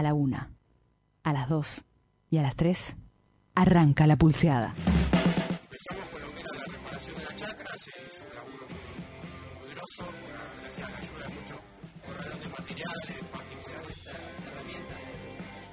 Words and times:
A 0.00 0.02
la 0.02 0.14
una, 0.14 0.48
a 1.24 1.32
las 1.34 1.50
dos 1.50 1.84
y 2.30 2.38
a 2.38 2.42
las 2.42 2.56
tres 2.56 2.96
arranca 3.54 4.06
la 4.06 4.16
pulseada. 4.16 4.72
Empezamos 4.74 6.08
con 6.08 6.22
lo 6.22 6.32
que 6.32 6.40
era 6.40 6.54
la 6.54 6.64
reparación 6.64 7.16
de 7.18 7.24
la 7.24 7.34
chacra, 7.34 7.76
se 7.76 7.90
hizo 8.08 8.24
un 8.24 8.34
laburo 8.34 8.66
muy, 8.70 9.60
muy 9.60 9.74
grosso, 9.74 10.04
gracias 10.62 10.88
a 10.88 10.90
la 10.90 10.96
ayuda 10.96 11.26
de 11.28 11.34
muchos 11.34 11.60
corredores 12.00 12.40
de 12.40 12.48
materiales, 12.48 13.16
páginas 13.30 13.66
de 13.86 13.92
esta 13.92 14.10
herramienta 14.48 14.96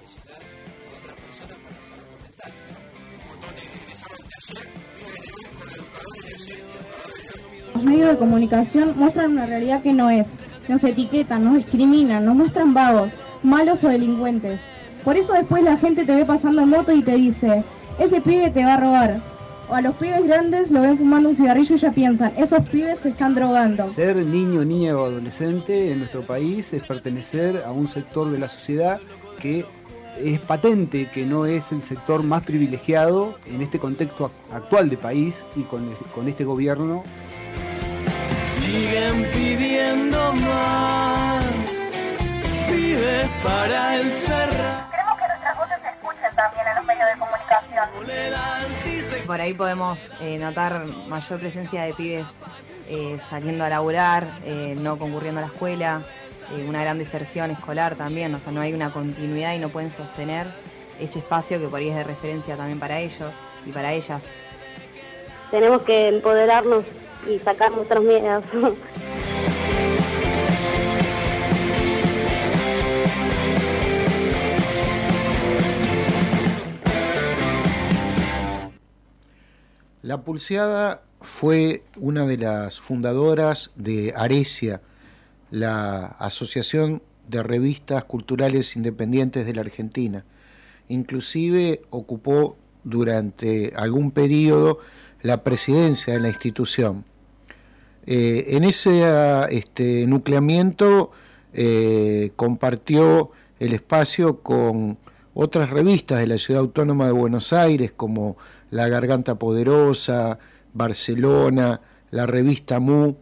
digital 0.04 0.44
con 0.84 0.92
otras 1.00 1.18
personas 1.24 1.58
para, 1.64 2.04
comentar. 2.04 2.52
Un 2.52 3.28
montón 3.32 3.56
de 3.56 3.64
egresados 3.80 4.28
de 4.28 4.36
ayer, 4.44 4.68
viven 5.00 5.24
de 5.24 5.32
hoy 5.32 5.48
con 5.56 5.68
educadores 5.72 6.24
de 6.28 6.36
ayer 6.36 6.60
y 6.60 6.60
educadores 6.76 7.56
de. 7.56 7.67
Los 7.78 7.86
medios 7.86 8.10
de 8.10 8.18
comunicación 8.18 8.94
muestran 8.98 9.34
una 9.34 9.46
realidad 9.46 9.84
que 9.84 9.94
no 9.94 10.10
es. 10.10 10.38
Nos 10.68 10.84
etiquetan, 10.84 11.44
nos 11.44 11.58
discriminan, 11.58 12.26
nos 12.26 12.34
muestran 12.36 12.74
vagos, 12.74 13.16
malos 13.44 13.84
o 13.84 13.90
delincuentes. 13.90 14.64
Por 15.04 15.16
eso 15.16 15.34
después 15.34 15.64
la 15.64 15.78
gente 15.78 16.04
te 16.04 16.16
ve 16.16 16.26
pasando 16.26 16.64
en 16.64 16.70
moto 16.70 16.92
y 16.92 17.04
te 17.04 17.14
dice, 17.14 17.64
ese 18.00 18.20
pibe 18.20 18.50
te 18.50 18.66
va 18.66 18.74
a 18.74 18.78
robar. 18.78 19.22
O 19.70 19.76
a 19.76 19.82
los 19.82 19.94
pibes 19.94 20.26
grandes 20.26 20.72
lo 20.72 20.82
ven 20.82 20.98
fumando 20.98 21.30
un 21.30 21.36
cigarrillo 21.36 21.76
y 21.76 21.78
ya 21.78 21.92
piensan, 21.92 22.32
esos 22.36 22.62
pibes 22.68 22.98
se 22.98 23.10
están 23.10 23.36
drogando. 23.36 23.88
Ser 23.90 24.16
niño, 24.16 24.66
niña 24.66 24.98
o 24.98 25.06
adolescente 25.06 25.92
en 25.92 26.00
nuestro 26.00 26.24
país 26.24 26.74
es 26.74 26.82
pertenecer 26.82 27.62
a 27.64 27.72
un 27.72 27.88
sector 27.88 28.32
de 28.32 28.40
la 28.40 28.48
sociedad 28.48 29.00
que 29.40 29.66
es 30.20 30.40
patente 30.40 31.08
que 31.14 31.28
no 31.28 31.46
es 31.46 31.72
el 31.72 31.84
sector 31.84 32.24
más 32.24 32.42
privilegiado 32.42 33.38
en 33.46 33.62
este 33.62 33.78
contexto 33.78 34.32
ac- 34.32 34.56
actual 34.56 34.90
de 34.90 34.98
país 34.98 35.46
y 35.56 35.62
con, 35.62 35.88
con 36.16 36.28
este 36.28 36.44
gobierno 36.44 37.04
Siguen 38.68 39.24
pidiendo 39.32 40.34
más. 40.34 41.46
Pibes 42.70 43.28
para 43.42 44.02
encerrar. 44.02 44.90
Queremos 44.92 45.18
que 45.18 45.28
nuestras 45.30 45.58
voces 45.58 45.78
se 45.82 45.88
escuchen 45.88 46.36
también 46.36 46.68
en 46.68 46.76
los 46.76 46.86
medios 46.86 47.08
de 47.08 47.14
comunicación. 47.18 47.90
Por 49.26 49.40
ahí 49.40 49.54
podemos 49.54 50.02
eh, 50.20 50.38
notar 50.38 50.86
mayor 51.08 51.40
presencia 51.40 51.84
de 51.84 51.94
pibes 51.94 52.28
eh, 52.90 53.18
saliendo 53.30 53.64
a 53.64 53.70
laburar, 53.70 54.28
eh, 54.44 54.76
no 54.78 55.00
concurriendo 55.00 55.40
a 55.40 55.44
la 55.44 55.48
escuela, 55.48 56.02
eh, 56.54 56.66
una 56.68 56.82
gran 56.82 56.98
deserción 56.98 57.52
escolar 57.52 57.96
también, 57.96 58.36
o 58.36 58.42
sea, 58.42 58.52
no 58.52 58.60
hay 58.60 58.74
una 58.74 58.92
continuidad 58.92 59.54
y 59.54 59.60
no 59.60 59.70
pueden 59.70 59.92
sostener 59.92 60.46
ese 61.00 61.20
espacio 61.20 61.58
que 61.58 61.70
por 61.70 61.80
ahí 61.80 61.88
es 61.88 61.96
de 61.96 62.04
referencia 62.04 62.58
también 62.58 62.82
para 62.82 63.00
ellos 63.00 63.34
y 63.66 63.72
para 63.72 63.94
ellas. 63.94 64.22
Tenemos 65.52 65.84
que 65.84 66.10
empoderarnos 66.10 66.84
y 67.28 67.40
sacar 67.40 67.72
nuestros 67.72 68.04
miedos. 68.04 68.44
La 80.02 80.22
Pulseada 80.22 81.02
fue 81.20 81.84
una 81.98 82.26
de 82.26 82.38
las 82.38 82.80
fundadoras 82.80 83.72
de 83.76 84.14
Aresia, 84.16 84.82
la 85.52 86.06
Asociación 86.06 87.02
de 87.28 87.44
Revistas 87.44 88.06
Culturales 88.06 88.78
Independientes 88.78 89.46
de 89.46 89.54
la 89.54 89.62
Argentina. 89.62 90.24
Inclusive 90.88 91.82
ocupó 91.90 92.56
durante 92.86 93.74
algún 93.76 94.12
periodo 94.12 94.80
la 95.24 95.44
presidencia 95.44 96.14
de 96.14 96.22
la 96.22 96.30
institución. 96.30 97.04
Eh, 98.10 98.56
en 98.56 98.64
ese 98.64 99.04
este, 99.50 100.08
nucleamiento 100.08 101.12
eh, 101.54 102.32
compartió 102.38 103.32
el 103.60 103.74
espacio 103.74 104.40
con 104.40 104.98
otras 105.34 105.70
revistas 105.70 106.20
de 106.20 106.28
la 106.28 106.38
Ciudad 106.38 106.62
Autónoma 106.62 107.08
de 107.08 107.12
Buenos 107.12 107.52
Aires 107.52 107.92
como 107.96 108.38
La 108.72 108.88
Garganta 108.88 109.36
Poderosa, 109.36 110.40
Barcelona, 110.74 111.82
la 112.10 112.26
revista 112.26 112.80
Mu 112.80 113.16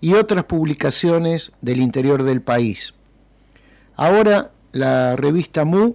y 0.00 0.14
otras 0.14 0.44
publicaciones 0.44 1.52
del 1.60 1.80
interior 1.80 2.22
del 2.22 2.40
país. 2.40 2.94
Ahora 3.96 4.50
la 4.72 5.14
revista 5.16 5.64
Mu, 5.66 5.94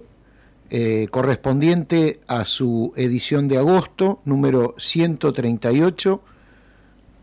eh, 0.70 1.08
correspondiente 1.10 2.20
a 2.28 2.44
su 2.44 2.92
edición 2.96 3.48
de 3.48 3.58
agosto, 3.58 4.20
número 4.24 4.74
138, 4.78 6.22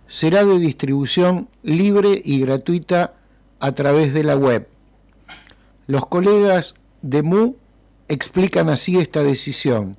será 0.10 0.44
de 0.44 0.60
distribución 0.60 1.48
libre 1.62 2.22
y 2.26 2.42
gratuita 2.42 3.14
a 3.60 3.72
través 3.74 4.14
de 4.14 4.24
la 4.24 4.36
web. 4.36 4.68
Los 5.88 6.08
colegas 6.08 6.76
de 7.02 7.22
MU 7.24 7.56
explican 8.08 8.70
así 8.70 8.98
esta 8.98 9.24
decisión. 9.24 9.98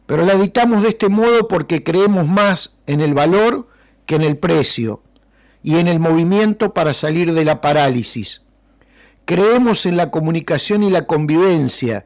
Pero 0.06 0.25
la 0.25 0.34
editamos 0.34 0.84
de 0.84 0.90
este 0.90 1.10
modo 1.10 1.48
porque 1.48 1.84
creemos 1.84 2.28
más 2.28 2.75
en 2.86 3.01
el 3.01 3.13
valor 3.13 3.68
que 4.06 4.16
en 4.16 4.22
el 4.22 4.38
precio 4.38 5.01
y 5.63 5.77
en 5.77 5.88
el 5.88 6.00
movimiento 6.00 6.74
para 6.74 6.94
salir 6.94 7.33
de 7.33 7.45
la 7.45 7.62
parálisis. 7.62 8.42
Creemos 9.25 9.86
en 9.86 9.95
la 9.95 10.12
comunicación 10.12 10.83
y 10.83 10.89
la 10.89 11.07
convivencia 11.07 12.06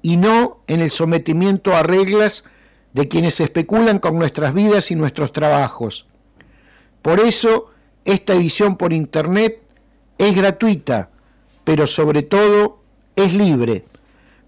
y 0.00 0.16
no 0.16 0.62
en 0.68 0.80
el 0.80 0.90
sometimiento 0.92 1.74
a 1.74 1.82
reglas 1.82 2.44
de 2.92 3.08
quienes 3.08 3.40
especulan 3.40 3.98
con 3.98 4.16
nuestras 4.16 4.54
vidas 4.54 4.90
y 4.90 4.94
nuestros 4.94 5.32
trabajos. 5.32 6.06
Por 7.02 7.18
eso, 7.20 7.70
esta 8.04 8.34
edición 8.34 8.76
por 8.76 8.92
Internet 8.92 9.60
es 10.18 10.36
gratuita, 10.36 11.10
pero 11.64 11.86
sobre 11.86 12.22
todo 12.22 12.80
es 13.16 13.34
libre, 13.34 13.84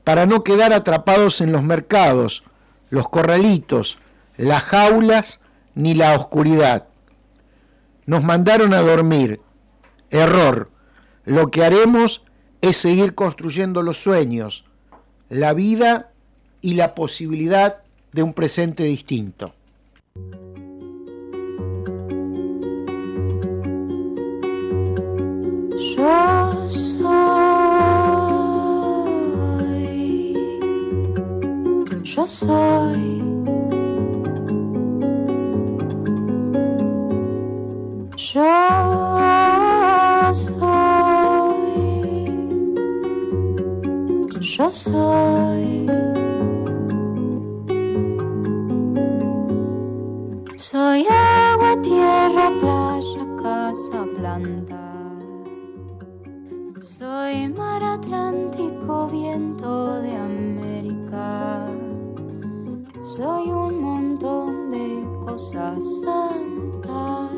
para 0.05 0.27
no 0.27 0.43
quedar 0.43 0.73
atrapados 0.73 1.41
en 1.41 1.51
los 1.51 1.63
mercados, 1.63 2.45
los 2.91 3.09
corralitos, 3.09 3.99
las 4.37 4.63
jaulas 4.63 5.41
ni 5.75 5.95
la 5.95 6.15
oscuridad. 6.15 6.87
Nos 8.07 8.23
mandaron 8.23 8.75
a 8.75 8.81
dormir. 8.81 9.41
Error. 10.11 10.71
Lo 11.25 11.51
que 11.51 11.65
haremos 11.65 12.23
es 12.61 12.77
seguir 12.77 13.15
construyendo 13.15 13.83
los 13.83 13.99
sueños, 13.99 14.65
la 15.29 15.53
vida 15.55 16.13
y 16.61 16.75
la 16.75 16.95
posibilidad 16.95 17.83
de 18.13 18.23
un 18.23 18.33
presente 18.33 18.85
distinto. 18.85 19.55
Yo 25.97 26.67
soy, 26.67 27.05
yo 32.03 32.27
soy. 32.27 33.34
Yo 38.35 38.43
soy, 40.35 40.59
yo 44.41 44.71
soy. 44.71 45.87
Soy 50.57 51.07
agua, 51.09 51.81
tierra, 51.83 52.51
playa, 52.61 53.25
casa, 53.41 54.05
planta. 54.17 54.83
Soy 56.81 57.49
mar 57.51 57.85
Atlántico, 57.85 59.07
viento 59.13 60.03
de 60.03 60.17
América. 60.17 61.69
Soy 63.01 63.53
un 63.53 63.81
montón 63.81 64.73
de 64.73 65.07
cosas 65.25 65.79
santas, 66.01 67.31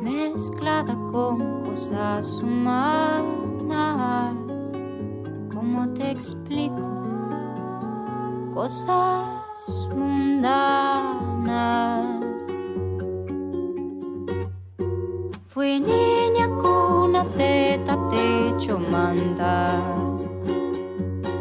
mezclada 0.00 0.94
con 1.12 1.62
cosas 1.64 2.40
humanas. 2.42 4.34
¿Cómo 5.52 5.88
te 5.94 6.10
explico? 6.10 6.80
Cosas 8.54 9.88
mundanas. 9.94 11.40
Fui 15.46 15.80
niña, 15.80 16.48
cuna, 16.48 17.24
teta, 17.36 17.98
techo, 18.08 18.78
manta. 18.78 19.78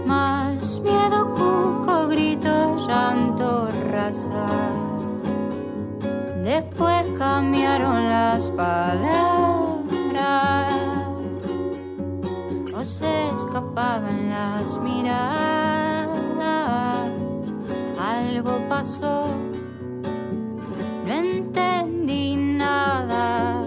Más 0.06 0.80
miedo, 0.80 1.34
cuco, 1.34 2.08
grito, 2.08 2.76
llanto, 2.88 3.70
raza. 3.92 4.79
Después 6.50 7.06
cambiaron 7.20 8.10
las 8.10 8.50
palabras. 8.50 9.52
O 12.76 12.84
se 12.84 13.30
escapaban 13.30 14.30
las 14.32 14.80
miradas. 14.80 16.10
Algo 18.00 18.58
pasó. 18.68 19.28
No 21.06 21.14
entendí 21.14 22.36
nada. 22.36 23.64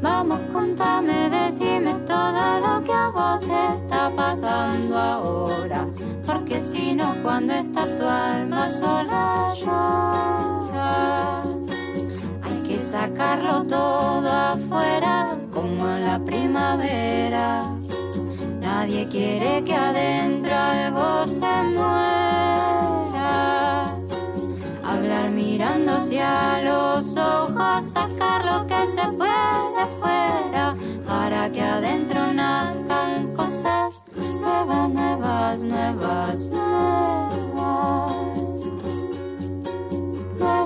Vamos, 0.00 0.38
contame, 0.52 1.28
decime 1.28 1.94
todo 2.06 2.60
lo 2.60 2.84
que 2.84 2.92
a 2.92 3.08
vos 3.08 3.40
te 3.40 3.66
está 3.74 4.12
pasando 4.14 4.96
ahora. 4.96 5.88
Porque 6.24 6.60
si 6.60 6.94
no, 6.94 7.16
cuando 7.24 7.54
está 7.54 7.96
tu 7.96 8.06
alma 8.06 8.68
sola 8.68 9.52
llora. 9.56 10.59
Sacarlo 12.90 13.62
todo 13.68 14.28
afuera, 14.28 15.38
como 15.54 15.88
en 15.88 16.06
la 16.06 16.18
primavera. 16.18 17.62
Nadie 18.60 19.06
quiere 19.06 19.62
que 19.62 19.76
adentro 19.76 20.52
algo 20.56 21.24
se 21.24 21.62
muera. 21.76 22.34
Hablar 24.82 25.30
mirándose 25.30 26.20
a 26.20 26.62
los 26.62 27.16
ojos, 27.16 27.90
sacar 27.92 28.44
lo 28.44 28.66
que 28.66 28.84
se 28.88 29.06
puede 29.12 29.86
fuera, 30.00 30.74
para 31.06 31.48
que 31.52 31.62
adentro 31.62 32.32
nazcan 32.32 33.32
cosas 33.36 34.04
nuevas, 34.16 34.90
nuevas, 34.90 35.62
nuevas, 35.62 36.48
nuevas. 36.48 38.39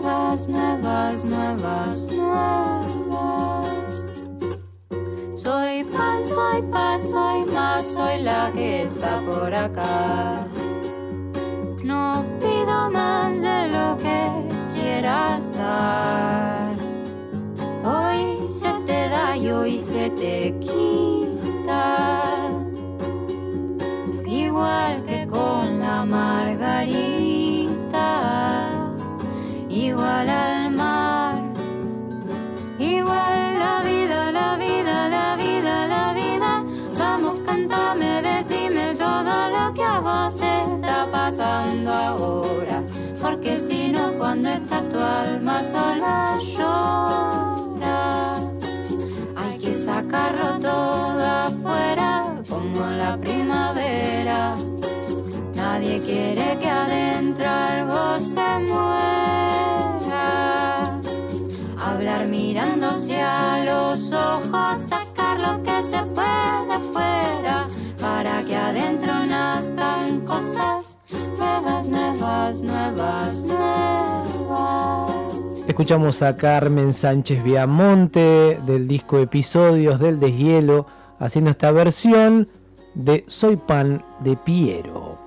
Nuevas, 0.05 0.49
nuevas, 0.49 1.25
nuevas, 1.25 2.03
nuevas. 2.13 4.13
Soy 5.35 5.83
pan, 5.85 6.27
soy 6.27 6.61
paz, 6.71 7.09
soy 7.09 7.47
más, 7.47 7.87
soy 7.87 8.21
la 8.21 8.53
que 8.55 8.83
está 8.83 9.19
por 9.21 9.55
acá. 9.55 10.47
No 11.83 12.23
pido 12.39 12.91
más 12.91 13.41
de 13.41 13.69
lo 13.69 13.97
que 13.97 14.29
quieras 14.75 15.51
dar. 15.57 16.75
Hoy 17.83 18.47
se 18.47 18.75
te 18.85 19.09
da 19.09 19.39
y 19.39 19.51
hoy 19.51 19.79
se 19.79 20.11
te 20.11 20.55
quita. 20.61 22.43
Igual 24.27 25.03
que 25.07 25.27
con 25.27 25.81
la 25.81 26.05
margarita. 26.05 27.14
Sola 45.63 46.39
llora. 46.57 48.35
Hay 49.37 49.59
que 49.59 49.75
sacarlo 49.75 50.59
todo 50.59 51.25
afuera, 51.25 52.43
como 52.49 52.81
la 52.87 53.17
primavera. 53.19 54.57
Nadie 55.55 56.01
quiere 56.01 56.59
que 56.59 56.69
adentro 56.69 57.49
algo 57.49 58.19
se 58.19 58.59
muera. 58.71 60.25
Hablar 61.79 62.27
mirándose 62.27 63.21
a 63.21 63.65
los 63.65 64.13
ojos, 64.13 64.79
sacar 64.79 65.39
lo 65.39 65.63
que 65.63 65.83
se 65.83 66.03
puede 66.19 66.79
fuera, 66.93 67.67
para 68.01 68.43
que 68.45 68.57
adentro 68.57 69.25
nazcan 69.25 70.21
cosas 70.25 70.99
nuevas, 71.39 71.87
nuevas, 71.87 72.63
nuevas, 72.63 73.35
nuevas. 73.43 75.24
Escuchamos 75.67 76.21
a 76.21 76.37
Carmen 76.37 76.93
Sánchez 76.93 77.43
Viamonte 77.43 78.61
del 78.67 78.87
disco 78.87 79.19
Episodios 79.19 79.99
del 79.99 80.21
Deshielo 80.21 80.87
haciendo 81.19 81.51
esta 81.51 81.73
versión 81.73 82.49
de 82.95 83.25
Soy 83.29 83.57
Pan 83.57 84.05
de 84.21 84.37
Piero. 84.37 85.19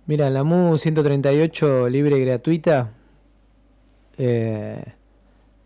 Mira, 0.07 0.29
la 0.29 0.45
MU 0.45 0.77
138 0.77 1.89
libre 1.89 2.19
y 2.19 2.25
gratuita. 2.25 2.93
Eh, 4.19 4.85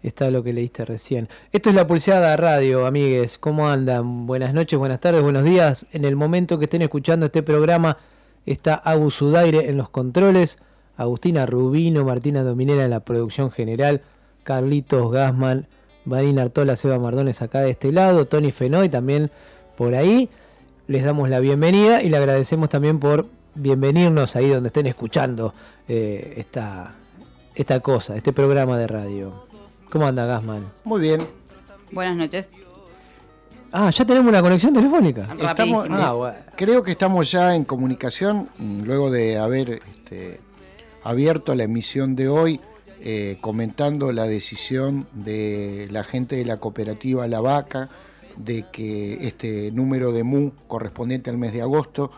está 0.08 0.30
lo 0.30 0.42
que 0.42 0.52
leíste 0.52 0.84
recién. 0.84 1.28
Esto 1.50 1.70
es 1.70 1.76
la 1.76 1.86
pulseada 1.86 2.36
radio, 2.36 2.86
amigues. 2.86 3.38
¿Cómo 3.38 3.68
andan? 3.68 4.26
Buenas 4.26 4.52
noches, 4.52 4.78
buenas 4.78 5.00
tardes, 5.00 5.22
buenos 5.22 5.44
días. 5.44 5.86
En 5.92 6.04
el 6.04 6.14
momento 6.14 6.58
que 6.58 6.64
estén 6.64 6.82
escuchando 6.82 7.26
este 7.26 7.42
programa 7.42 7.96
está 8.44 8.74
Agus 8.74 9.14
Sudaire 9.14 9.68
en 9.68 9.78
los 9.78 9.88
controles, 9.88 10.58
Agustina 10.96 11.46
Rubino, 11.46 12.04
Martina 12.04 12.42
Dominera 12.42 12.84
en 12.84 12.90
la 12.90 13.00
producción 13.00 13.50
general, 13.50 14.02
Carlitos 14.44 15.10
Gasman, 15.10 15.66
Marina 16.04 16.42
Artola, 16.42 16.76
Seba 16.76 16.98
Mardones 16.98 17.40
acá 17.40 17.60
de 17.60 17.70
este 17.70 17.90
lado, 17.90 18.26
Tony 18.26 18.52
Fenoy 18.52 18.90
también 18.90 19.30
por 19.76 19.94
ahí. 19.94 20.28
Les 20.86 21.02
damos 21.02 21.30
la 21.30 21.40
bienvenida 21.40 22.02
y 22.02 22.10
le 22.10 22.18
agradecemos 22.18 22.68
también 22.68 23.00
por 23.00 23.24
bienvenirnos 23.54 24.36
ahí 24.36 24.50
donde 24.50 24.66
estén 24.66 24.86
escuchando 24.86 25.54
eh, 25.88 26.34
esta, 26.36 26.92
esta 27.54 27.80
cosa, 27.80 28.16
este 28.16 28.34
programa 28.34 28.76
de 28.76 28.86
radio. 28.86 29.43
¿Cómo 29.94 30.08
anda 30.08 30.26
Gasman? 30.26 30.72
Muy 30.82 31.00
bien. 31.02 31.20
Buenas 31.92 32.16
noches. 32.16 32.48
Ah, 33.70 33.90
ya 33.90 34.04
tenemos 34.04 34.28
una 34.28 34.42
conexión 34.42 34.74
telefónica. 34.74 35.28
Estamos, 35.40 35.86
Ah, 35.88 36.08
eh, 36.10 36.16
bueno. 36.16 36.36
Creo 36.56 36.82
que 36.82 36.90
estamos 36.90 37.30
ya 37.30 37.54
en 37.54 37.64
comunicación, 37.64 38.48
mm, 38.58 38.80
luego 38.82 39.12
de 39.12 39.38
haber 39.38 39.70
este, 39.70 40.40
abierto 41.04 41.54
la 41.54 41.62
emisión 41.62 42.16
de 42.16 42.26
hoy, 42.28 42.60
eh, 43.02 43.38
comentando 43.40 44.10
la 44.10 44.26
decisión 44.26 45.06
de 45.12 45.86
la 45.92 46.02
gente 46.02 46.34
de 46.34 46.44
la 46.44 46.56
cooperativa 46.56 47.28
La 47.28 47.40
Vaca 47.40 47.88
de 48.36 48.66
que 48.72 49.24
este 49.28 49.70
número 49.70 50.10
de 50.10 50.24
MU 50.24 50.54
correspondiente 50.66 51.30
al 51.30 51.38
mes 51.38 51.52
de 51.52 51.62
agosto, 51.62 52.10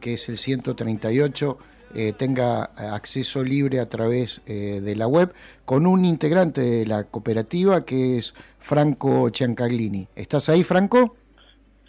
que 0.00 0.14
es 0.14 0.26
el 0.30 0.38
138, 0.38 1.58
eh, 1.94 2.12
tenga 2.12 2.64
acceso 2.64 3.42
libre 3.42 3.80
a 3.80 3.88
través 3.88 4.40
eh, 4.46 4.80
de 4.82 4.96
la 4.96 5.06
web, 5.06 5.32
con 5.64 5.86
un 5.86 6.04
integrante 6.04 6.60
de 6.60 6.86
la 6.86 7.04
cooperativa 7.04 7.84
que 7.84 8.18
es 8.18 8.34
Franco 8.58 9.30
Ciancaglini. 9.32 10.08
¿Estás 10.16 10.48
ahí, 10.48 10.64
Franco? 10.64 11.16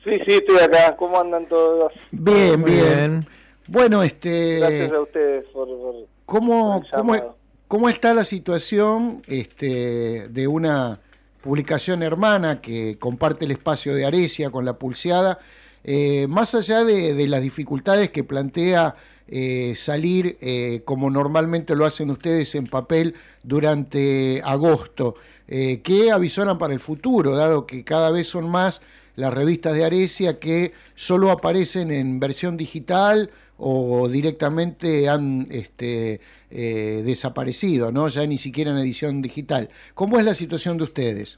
Sí, 0.04 0.12
sí, 0.26 0.34
estoy 0.36 0.60
acá. 0.60 0.96
¿Cómo 0.96 1.20
andan 1.20 1.48
todos? 1.48 1.92
Bien, 2.12 2.64
bien. 2.64 2.86
bien. 2.86 3.28
Bueno, 3.68 4.02
este, 4.02 4.60
Gracias 4.60 4.92
a 4.92 5.02
ustedes 5.02 5.46
por... 5.54 5.68
por- 5.68 6.08
¿cómo, 6.26 6.82
por 6.82 6.90
cómo, 6.92 7.36
cómo 7.68 7.90
está 7.90 8.14
la 8.14 8.24
situación 8.24 9.24
este, 9.28 10.28
de 10.30 10.48
una 10.48 11.00
publicación 11.42 12.04
hermana 12.04 12.62
que 12.62 12.98
comparte 13.00 13.46
el 13.46 13.52
espacio 13.52 13.94
de 13.94 14.06
Arecia 14.06 14.50
con 14.50 14.64
la 14.66 14.74
pulseada? 14.74 15.40
Eh, 15.84 16.28
más 16.28 16.56
allá 16.56 16.84
de, 16.84 17.14
de 17.14 17.28
las 17.28 17.42
dificultades 17.42 18.10
que 18.10 18.24
plantea 18.24 18.96
eh, 19.32 19.74
salir 19.76 20.38
eh, 20.42 20.82
como 20.86 21.10
normalmente 21.10 21.76
lo 21.76 21.86
hacen 21.86 22.10
ustedes 22.10 22.56
en 22.56 22.68
papel 22.68 23.16
durante 23.44 24.42
agosto, 24.44 25.16
eh, 25.48 25.82
¿qué 25.84 26.12
avisoran 26.12 26.58
para 26.58 26.74
el 26.74 26.80
futuro, 26.80 27.36
dado 27.36 27.66
que 27.66 27.84
cada 27.84 28.12
vez 28.12 28.28
son 28.28 28.50
más 28.50 28.82
las 29.16 29.34
revistas 29.34 29.76
de 29.76 29.86
Arecia 29.86 30.40
que 30.40 30.74
solo 30.96 31.30
aparecen 31.30 31.92
en 31.92 32.20
versión 32.20 32.58
digital 32.58 33.30
o 33.58 34.08
directamente 34.08 35.10
han 35.10 35.48
este, 35.52 36.22
eh, 36.50 37.02
desaparecido, 37.06 37.92
¿no? 37.92 38.08
ya 38.08 38.26
ni 38.26 38.38
siquiera 38.38 38.72
en 38.72 38.78
edición 38.78 39.22
digital. 39.22 39.70
¿Cómo 39.94 40.18
es 40.18 40.26
la 40.26 40.34
situación 40.34 40.78
de 40.78 40.86
ustedes? 40.86 41.38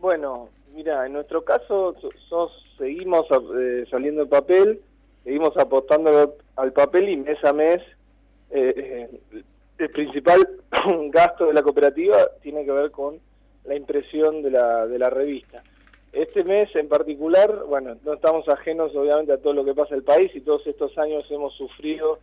Bueno, 0.00 0.48
mira, 0.74 1.06
en 1.06 1.12
nuestro 1.12 1.44
caso 1.44 1.94
so- 2.28 2.50
seguimos 2.78 3.26
saliendo 3.90 4.22
en 4.22 4.28
papel, 4.28 4.80
seguimos 5.24 5.56
apostando 5.56 6.34
al 6.56 6.72
papel 6.72 7.08
y 7.08 7.16
mes 7.16 7.42
a 7.44 7.52
mes 7.52 7.82
eh, 8.50 9.08
eh, 9.32 9.42
el 9.78 9.90
principal 9.90 10.46
gasto 11.10 11.46
de 11.46 11.54
la 11.54 11.62
cooperativa 11.62 12.28
tiene 12.42 12.64
que 12.64 12.72
ver 12.72 12.90
con 12.90 13.18
la 13.64 13.74
impresión 13.74 14.42
de 14.42 14.50
la, 14.50 14.86
de 14.86 14.98
la 14.98 15.10
revista. 15.10 15.62
Este 16.12 16.44
mes 16.44 16.74
en 16.76 16.88
particular, 16.88 17.64
bueno, 17.68 17.96
no 18.04 18.14
estamos 18.14 18.48
ajenos 18.48 18.94
obviamente 18.96 19.32
a 19.32 19.38
todo 19.38 19.52
lo 19.52 19.64
que 19.64 19.74
pasa 19.74 19.90
en 19.90 19.98
el 19.98 20.04
país 20.04 20.30
y 20.34 20.40
todos 20.40 20.66
estos 20.66 20.96
años 20.96 21.26
hemos 21.30 21.54
sufrido 21.54 22.20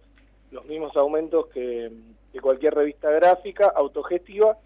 los 0.51 0.65
mismos 0.65 0.95
aumentos 0.95 1.47
que, 1.47 1.91
que 2.31 2.39
cualquier 2.39 2.73
revista 2.73 3.11
gráfica 3.11 3.71
autogestiva, 3.75 4.57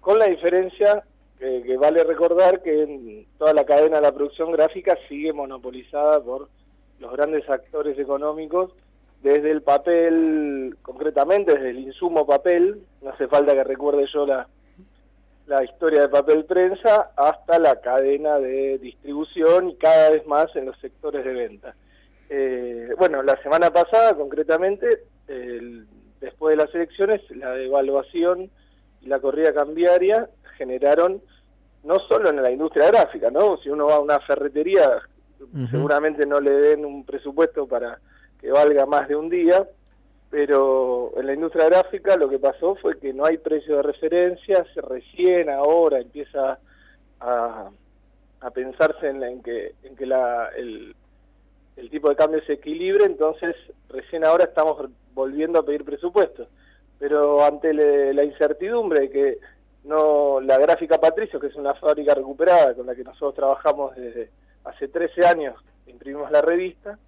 con 0.00 0.18
la 0.18 0.26
diferencia 0.26 1.04
eh, 1.40 1.62
que 1.64 1.76
vale 1.76 2.04
recordar 2.04 2.62
que 2.62 2.82
en 2.82 3.26
toda 3.38 3.52
la 3.52 3.64
cadena 3.64 3.96
de 3.96 4.02
la 4.02 4.12
producción 4.12 4.52
gráfica 4.52 4.96
sigue 5.08 5.32
monopolizada 5.32 6.22
por 6.22 6.48
los 6.98 7.12
grandes 7.12 7.48
actores 7.48 7.98
económicos, 7.98 8.72
desde 9.22 9.50
el 9.50 9.62
papel, 9.62 10.76
concretamente 10.82 11.54
desde 11.54 11.70
el 11.70 11.78
insumo 11.80 12.26
papel, 12.26 12.82
no 13.02 13.10
hace 13.10 13.26
falta 13.28 13.52
que 13.54 13.64
recuerde 13.64 14.06
yo 14.12 14.26
la, 14.26 14.46
la 15.46 15.64
historia 15.64 16.02
de 16.02 16.08
papel 16.08 16.44
prensa, 16.44 17.10
hasta 17.16 17.58
la 17.58 17.80
cadena 17.80 18.38
de 18.38 18.78
distribución 18.78 19.70
y 19.70 19.76
cada 19.76 20.10
vez 20.10 20.26
más 20.26 20.54
en 20.56 20.66
los 20.66 20.78
sectores 20.78 21.24
de 21.24 21.32
venta. 21.32 21.74
Eh, 22.30 22.90
bueno, 22.98 23.22
la 23.22 23.40
semana 23.42 23.70
pasada, 23.70 24.14
concretamente, 24.14 24.86
el- 25.26 25.86
después 26.20 26.56
de 26.56 26.64
las 26.64 26.74
elecciones, 26.74 27.20
la 27.30 27.52
devaluación 27.52 28.50
y 29.00 29.06
la 29.06 29.18
corrida 29.20 29.52
cambiaria 29.54 30.28
generaron, 30.56 31.22
no 31.84 31.98
solo 32.00 32.28
en 32.30 32.42
la 32.42 32.50
industria 32.50 32.88
gráfica, 32.88 33.30
¿no? 33.30 33.56
Si 33.58 33.70
uno 33.70 33.86
va 33.86 33.94
a 33.96 34.00
una 34.00 34.18
ferretería, 34.20 35.00
seguramente 35.70 36.26
no 36.26 36.40
le 36.40 36.50
den 36.50 36.84
un 36.84 37.04
presupuesto 37.04 37.66
para 37.66 37.98
que 38.40 38.50
valga 38.50 38.86
más 38.86 39.08
de 39.08 39.16
un 39.16 39.28
día, 39.28 39.66
pero 40.30 41.12
en 41.16 41.26
la 41.26 41.34
industria 41.34 41.66
gráfica 41.68 42.16
lo 42.16 42.28
que 42.28 42.38
pasó 42.38 42.74
fue 42.76 42.98
que 42.98 43.12
no 43.12 43.24
hay 43.24 43.38
precio 43.38 43.76
de 43.76 43.82
referencia, 43.82 44.64
se 44.74 44.80
recién 44.80 45.48
ahora 45.50 45.98
empieza 46.00 46.58
a, 47.20 47.70
a 48.40 48.50
pensarse 48.50 49.08
en, 49.08 49.20
la- 49.20 49.30
en 49.30 49.42
que, 49.42 49.74
la, 50.06 50.48
el, 50.56 50.94
el 51.76 51.90
tipo 51.90 52.08
de 52.10 52.16
cambio 52.16 52.42
se 52.44 52.54
equilibre, 52.54 53.04
entonces 53.06 53.56
recién 53.88 54.24
ahora 54.24 54.44
estamos 54.44 54.88
volviendo 55.14 55.58
a 55.58 55.64
pedir 55.64 55.84
presupuestos. 55.84 56.46
Pero 56.98 57.42
ante 57.44 57.72
le- 57.72 58.12
la 58.12 58.24
incertidumbre 58.24 59.00
de 59.02 59.10
que 59.10 59.38
no 59.84 60.40
la 60.40 60.58
gráfica 60.58 60.98
Patricio, 61.00 61.40
que 61.40 61.46
es 61.46 61.54
una 61.56 61.74
fábrica 61.74 62.14
recuperada 62.14 62.74
con 62.74 62.86
la 62.86 62.94
que 62.94 63.04
nosotros 63.04 63.34
trabajamos 63.34 63.96
desde 63.96 64.28
hace 64.64 64.88
13 64.88 65.26
años, 65.26 65.54
imprimimos 65.86 66.30
la 66.30 66.42
revista, 66.42 66.98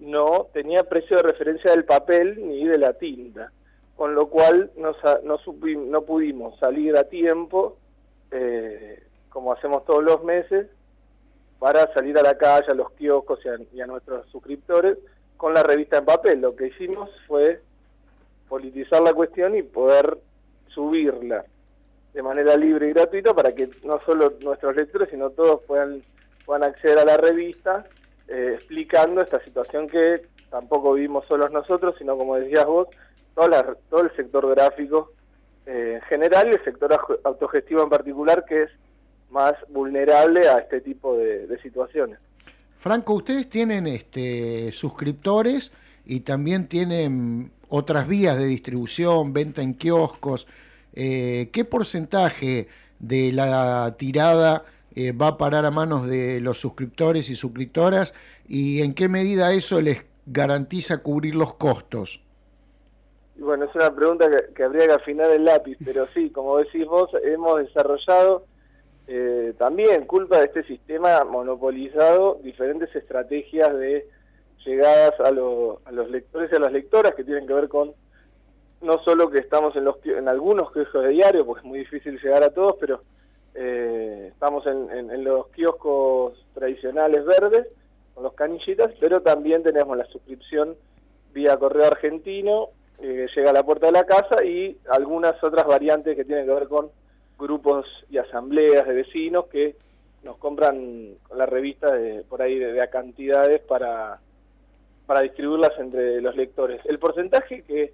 no 0.00 0.48
tenía 0.52 0.84
precio 0.84 1.16
de 1.16 1.22
referencia 1.22 1.70
del 1.70 1.84
papel 1.84 2.36
ni 2.46 2.66
de 2.66 2.78
la 2.78 2.94
tinta, 2.94 3.52
con 3.96 4.14
lo 4.14 4.28
cual 4.28 4.70
no, 4.76 4.94
no, 5.22 5.38
no 5.64 6.02
pudimos 6.02 6.58
salir 6.58 6.96
a 6.96 7.04
tiempo, 7.04 7.76
eh, 8.30 9.02
como 9.28 9.52
hacemos 9.52 9.84
todos 9.84 10.02
los 10.02 10.22
meses, 10.24 10.66
para 11.58 11.92
salir 11.94 12.18
a 12.18 12.22
la 12.22 12.36
calle, 12.36 12.70
a 12.70 12.74
los 12.74 12.90
kioscos 12.92 13.40
y 13.44 13.48
a, 13.48 13.56
y 13.72 13.80
a 13.80 13.86
nuestros 13.86 14.26
suscriptores 14.30 14.98
con 15.36 15.54
la 15.54 15.62
revista 15.62 15.98
en 15.98 16.04
papel. 16.04 16.40
Lo 16.40 16.54
que 16.56 16.68
hicimos 16.68 17.10
fue 17.26 17.60
politizar 18.48 19.02
la 19.02 19.14
cuestión 19.14 19.56
y 19.56 19.62
poder 19.62 20.18
subirla 20.68 21.44
de 22.12 22.22
manera 22.22 22.56
libre 22.56 22.88
y 22.88 22.92
gratuita 22.92 23.34
para 23.34 23.54
que 23.54 23.68
no 23.82 24.00
solo 24.04 24.34
nuestros 24.40 24.76
lectores, 24.76 25.08
sino 25.10 25.30
todos 25.30 25.62
puedan, 25.62 26.02
puedan 26.44 26.62
acceder 26.62 26.98
a 26.98 27.04
la 27.04 27.16
revista 27.16 27.84
eh, 28.28 28.52
explicando 28.54 29.20
esta 29.20 29.42
situación 29.44 29.88
que 29.88 30.22
tampoco 30.50 30.94
vivimos 30.94 31.26
solos 31.26 31.50
nosotros, 31.50 31.94
sino 31.98 32.16
como 32.16 32.36
decías 32.36 32.66
vos, 32.66 32.88
toda 33.34 33.76
todo 33.90 34.02
el 34.02 34.14
sector 34.16 34.48
gráfico 34.54 35.12
eh, 35.66 35.94
en 35.96 36.02
general 36.02 36.48
y 36.48 36.54
el 36.54 36.64
sector 36.64 36.98
autogestivo 37.24 37.82
en 37.82 37.90
particular, 37.90 38.44
que 38.44 38.62
es 38.62 38.70
más 39.30 39.54
vulnerable 39.68 40.48
a 40.48 40.58
este 40.58 40.80
tipo 40.80 41.16
de, 41.16 41.46
de 41.46 41.58
situaciones. 41.60 42.18
Franco, 42.78 43.14
ustedes 43.14 43.48
tienen 43.48 43.86
este, 43.86 44.70
suscriptores 44.72 45.72
y 46.04 46.20
también 46.20 46.68
tienen 46.68 47.50
otras 47.68 48.06
vías 48.06 48.38
de 48.38 48.44
distribución, 48.44 49.32
venta 49.32 49.62
en 49.62 49.74
kioscos. 49.74 50.46
Eh, 50.92 51.48
¿Qué 51.52 51.64
porcentaje 51.64 52.68
de 52.98 53.32
la 53.32 53.94
tirada 53.98 54.64
eh, 54.94 55.12
va 55.12 55.28
a 55.28 55.38
parar 55.38 55.64
a 55.64 55.70
manos 55.70 56.06
de 56.08 56.40
los 56.40 56.58
suscriptores 56.58 57.30
y 57.30 57.34
suscriptoras 57.34 58.14
y 58.46 58.82
en 58.82 58.94
qué 58.94 59.08
medida 59.08 59.52
eso 59.52 59.80
les 59.80 60.04
garantiza 60.26 61.02
cubrir 61.02 61.34
los 61.34 61.54
costos? 61.54 62.20
Bueno, 63.36 63.64
es 63.64 63.74
una 63.74 63.94
pregunta 63.94 64.28
que, 64.54 64.62
habría 64.62 64.86
que 64.86 64.92
afinar 64.92 65.30
el 65.30 65.44
lápiz, 65.44 65.76
pero 65.84 66.06
sí, 66.14 66.30
como 66.30 66.58
decís 66.58 66.86
vos, 66.86 67.10
hemos 67.24 67.58
desarrollado 67.58 68.46
eh, 69.08 69.54
también, 69.58 70.06
culpa 70.06 70.38
de 70.38 70.46
este 70.46 70.62
sistema 70.64 71.24
monopolizado, 71.24 72.38
diferentes 72.42 72.94
estrategias 72.94 73.76
de 73.76 74.06
llegadas 74.64 75.18
a, 75.20 75.28
a 75.28 75.30
los 75.92 76.10
lectores 76.10 76.50
y 76.52 76.56
a 76.56 76.60
las 76.60 76.72
lectoras 76.72 77.14
que 77.14 77.24
tienen 77.24 77.46
que 77.46 77.52
ver 77.52 77.68
con 77.68 77.92
no 78.84 78.98
solo 79.02 79.30
que 79.30 79.38
estamos 79.38 79.74
en, 79.76 79.84
los, 79.84 79.96
en 80.04 80.28
algunos 80.28 80.70
kioscos 80.70 81.04
de 81.04 81.10
diario, 81.10 81.44
porque 81.44 81.60
es 81.60 81.66
muy 81.66 81.78
difícil 81.80 82.20
llegar 82.20 82.42
a 82.42 82.50
todos, 82.50 82.76
pero 82.78 83.02
eh, 83.54 84.28
estamos 84.32 84.66
en, 84.66 84.90
en- 85.10 85.24
los 85.24 85.48
kioscos 85.48 86.44
tradicionales 86.54 87.24
verdes, 87.24 87.68
con 88.14 88.24
los 88.24 88.34
canillitas, 88.34 88.92
pero 89.00 89.22
también 89.22 89.62
tenemos 89.62 89.96
la 89.96 90.04
suscripción 90.06 90.76
vía 91.32 91.56
correo 91.56 91.86
argentino, 91.86 92.68
eh, 93.00 93.26
llega 93.34 93.50
a 93.50 93.52
la 93.52 93.64
puerta 93.64 93.86
de 93.86 93.92
la 93.92 94.04
casa 94.06 94.44
y 94.44 94.76
algunas 94.88 95.42
otras 95.42 95.66
variantes 95.66 96.14
que 96.16 96.24
tienen 96.24 96.46
que 96.46 96.52
ver 96.54 96.68
con 96.68 96.90
grupos 97.38 97.86
y 98.10 98.18
asambleas 98.18 98.86
de 98.86 98.94
vecinos 98.94 99.46
que 99.46 99.74
nos 100.22 100.36
compran 100.38 101.14
la 101.34 101.44
revista 101.46 101.92
de, 101.92 102.22
por 102.22 102.40
ahí 102.40 102.58
de, 102.58 102.72
de 102.72 102.80
a 102.80 102.88
cantidades 102.90 103.60
para, 103.62 104.20
para 105.06 105.20
distribuirlas 105.22 105.72
entre 105.78 106.20
los 106.22 106.36
lectores. 106.36 106.80
El 106.86 106.98
porcentaje 107.00 107.62
que 107.62 107.92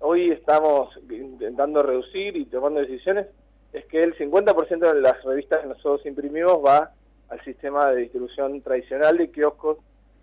hoy 0.00 0.30
estamos 0.32 0.94
intentando 1.08 1.82
reducir 1.82 2.36
y 2.36 2.44
tomando 2.46 2.80
decisiones 2.80 3.28
es 3.72 3.84
que 3.86 4.02
el 4.02 4.16
50% 4.16 4.92
de 4.94 5.00
las 5.00 5.22
revistas 5.24 5.60
que 5.60 5.68
nosotros 5.68 6.04
imprimimos 6.06 6.54
va 6.64 6.90
al 7.28 7.40
sistema 7.44 7.86
de 7.90 8.02
distribución 8.02 8.60
tradicional 8.62 9.16
de 9.18 9.30
kioscos, 9.30 9.78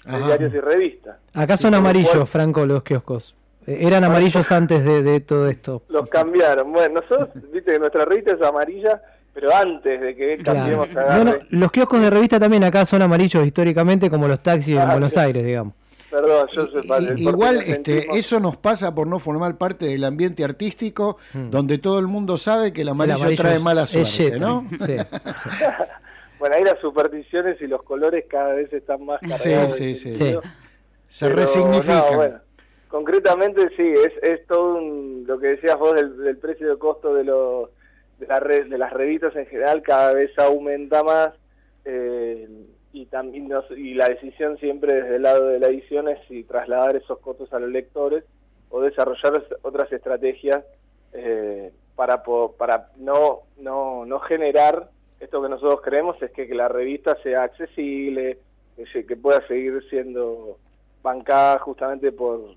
de 0.06 0.16
Ajá. 0.16 0.26
diarios 0.28 0.54
y 0.54 0.60
revistas. 0.60 1.18
Acá 1.34 1.56
son 1.58 1.74
amarillos, 1.76 2.12
cual- 2.12 2.28
Franco, 2.28 2.66
los 2.66 2.84
kioscos. 2.84 3.36
Eh, 3.66 3.80
Eran 3.82 4.04
amarillos 4.04 4.52
antes 4.52 4.84
de, 4.84 5.04
de 5.04 5.20
todo 5.22 5.48
esto. 5.50 5.84
Los 5.90 6.08
cambiaron. 6.10 6.72
Bueno, 6.72 7.02
nosotros, 7.02 7.30
viste 7.52 7.72
que 7.74 7.80
nuestra 7.80 8.06
revista 8.06 8.34
es 8.34 8.42
amarilla, 8.42 9.02
pero 9.34 9.54
antes 9.56 10.00
de 10.02 10.16
que 10.16 10.38
Claro. 10.38 10.60
cambiemos 10.60 10.90
a 10.96 11.18
No, 11.18 11.24
no, 11.26 11.34
los 11.50 11.72
kioscos 11.72 12.02
de 12.02 12.10
revista 12.10 12.40
también 12.40 12.64
acá 12.64 12.86
son 12.86 13.02
amarillos 13.02 13.46
históricamente 13.46 14.10
como 14.10 14.28
los 14.28 14.42
taxis 14.42 14.76
en 14.76 14.82
Ah, 14.82 14.92
Buenos 14.94 15.14
sí. 15.14 15.20
Aires, 15.20 15.46
digamos. 15.46 15.74
Perdón, 16.10 16.48
yo 16.54 16.68
soy 16.68 16.88
padre 16.88 17.16
Igual 17.18 17.58
este, 17.66 18.08
eso 18.18 18.40
nos 18.40 18.56
pasa 18.56 18.96
por 18.96 19.08
no 19.08 19.20
formar 19.20 19.58
parte 19.58 19.86
del 19.88 20.04
ambiente 20.06 20.44
artístico 20.46 21.18
Mm. 21.34 21.50
donde 21.50 21.78
todo 21.80 22.00
el 22.00 22.08
mundo 22.08 22.38
sabe 22.38 22.72
que 22.72 22.82
el 22.82 22.90
amarillo, 22.90 23.18
amarillo 23.18 23.42
trae 23.42 23.56
es- 23.58 23.62
mala 23.62 23.86
suerte. 23.88 24.40
¿no? 24.40 24.66
Sí, 24.86 24.96
Bueno, 26.40 26.56
ahí 26.56 26.64
las 26.64 26.80
supersticiones 26.80 27.60
y 27.62 27.68
los 27.68 27.82
colores 27.84 28.26
cada 28.30 28.54
vez 28.54 28.72
están 28.72 29.04
más 29.06 29.20
Sí, 29.24 29.30
cargados. 29.30 29.76
sí, 29.76 29.96
sí. 29.96 30.16
sentido. 30.16 30.42
Se 31.10 31.30
resignifican. 31.30 31.98
no, 32.12 32.16
bueno, 32.16 32.40
concretamente 32.90 33.70
sí, 33.76 33.82
es, 33.84 34.14
es 34.22 34.46
todo 34.46 34.76
un- 34.76 35.24
lo 35.28 35.40
que 35.40 35.48
decías 35.48 35.78
vos 35.80 35.96
del, 35.96 36.16
del 36.20 36.38
precio 36.38 36.70
de 36.70 36.78
costo 36.78 37.14
de, 37.16 37.24
los 37.24 37.70
de, 38.20 38.28
la 38.28 38.40
red, 38.40 38.68
de 38.68 38.78
las 38.78 38.94
revistas 38.94 39.36
en 39.36 39.46
general, 39.48 39.82
cada 39.82 40.14
vez 40.14 40.30
aumenta 40.38 41.02
más 41.04 41.32
eh, 41.86 42.48
y, 42.94 43.06
también 43.08 43.48
nos- 43.48 43.70
y 43.72 43.94
la 43.94 44.10
decisión 44.10 44.58
siempre 44.58 44.94
desde 45.02 45.16
el 45.18 45.24
lado 45.24 45.48
de 45.48 45.60
la 45.60 45.68
edición 45.68 46.08
es 46.08 46.20
si 46.28 46.44
trasladar 46.44 46.96
esos 46.96 47.20
costos 47.20 47.52
a 47.54 47.60
los 47.60 47.70
lectores 47.70 48.24
o 48.70 48.82
desarrollar 48.82 49.36
es- 49.38 49.58
otras 49.64 49.92
estrategias 49.92 50.64
eh, 51.14 51.72
para, 51.96 52.24
para 52.58 52.90
no, 52.98 53.40
no, 53.58 54.06
no 54.06 54.20
generar 54.20 54.90
esto 55.20 55.42
que 55.42 55.50
nosotros 55.50 55.82
creemos 55.82 56.22
es 56.22 56.32
que, 56.32 56.48
que 56.48 56.54
la 56.54 56.68
revista 56.68 57.16
sea 57.24 57.44
accesible, 57.44 58.38
que, 58.76 59.06
que 59.06 59.16
pueda 59.16 59.46
seguir 59.48 59.84
siendo 59.90 60.58
bancada 61.02 61.58
justamente 61.60 62.12
por, 62.12 62.56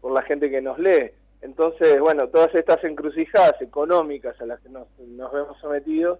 por 0.00 0.12
la 0.12 0.22
gente 0.22 0.50
que 0.50 0.60
nos 0.60 0.78
lee. 0.78 1.10
Entonces, 1.40 1.98
bueno, 2.00 2.28
todas 2.28 2.54
estas 2.54 2.84
encrucijadas 2.84 3.60
económicas 3.62 4.38
a 4.40 4.46
las 4.46 4.60
que 4.60 4.68
nos, 4.68 4.86
nos 4.98 5.32
vemos 5.32 5.58
sometidos 5.60 6.18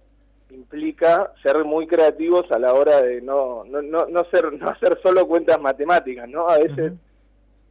implica 0.53 1.33
ser 1.41 1.63
muy 1.65 1.87
creativos 1.87 2.51
a 2.51 2.59
la 2.59 2.73
hora 2.73 3.01
de 3.01 3.21
no, 3.21 3.63
no, 3.65 3.81
no, 3.81 4.05
no, 4.05 4.25
ser, 4.25 4.53
no 4.53 4.67
hacer 4.69 4.99
solo 5.01 5.27
cuentas 5.27 5.59
matemáticas, 5.59 6.29
¿no? 6.29 6.47
A 6.47 6.57
veces 6.59 6.93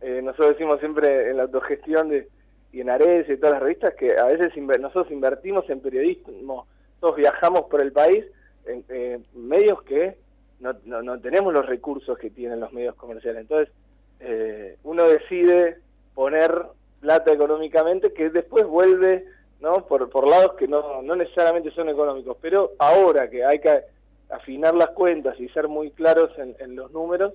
eh, 0.01 0.21
nosotros 0.23 0.51
decimos 0.51 0.81
siempre 0.81 1.31
en 1.31 1.37
la 1.37 1.45
autogestión 1.45 2.09
de, 2.09 2.29
y 2.73 2.81
en 2.81 2.91
Ares 2.91 3.29
y 3.29 3.37
todas 3.37 3.53
las 3.53 3.63
revistas 3.63 3.95
que 3.95 4.19
a 4.19 4.25
veces 4.25 4.53
inver- 4.55 4.81
nosotros 4.81 5.11
invertimos 5.13 5.69
en 5.71 5.81
periodismo, 5.81 6.67
todos 7.01 7.17
viajamos 7.17 7.63
por 7.71 7.81
el 7.81 7.93
país 7.93 8.25
en 8.67 8.85
eh, 8.89 9.19
medios 9.35 9.83
que 9.83 10.17
no, 10.61 10.75
no, 10.85 11.03
no 11.03 11.21
tenemos 11.21 11.53
los 11.53 11.67
recursos 11.67 12.19
que 12.19 12.31
tienen 12.31 12.61
los 12.61 12.73
medios 12.73 12.95
comerciales. 12.97 13.43
Entonces, 13.43 13.75
eh, 14.21 14.77
uno 14.85 15.05
decide 15.09 15.79
poner 16.15 16.53
plata 17.01 17.33
económicamente 17.33 18.13
que 18.13 18.31
después 18.31 18.65
vuelve 18.65 19.25
no 19.63 19.87
por, 19.87 20.11
por 20.11 20.29
lados 20.29 20.55
que 20.59 20.67
no, 20.69 21.01
no 21.03 21.17
necesariamente 21.17 21.71
son 21.71 21.89
económicos. 21.89 22.37
Pero 22.41 22.73
ahora 22.79 23.31
que 23.31 23.45
hay 23.45 23.61
que 23.61 23.83
afinar 24.29 24.75
las 24.75 24.91
cuentas 24.91 25.39
y 25.39 25.49
ser 25.51 25.69
muy 25.69 25.91
claros 25.93 26.31
en, 26.39 26.57
en 26.59 26.75
los 26.75 26.91
números, 26.91 27.33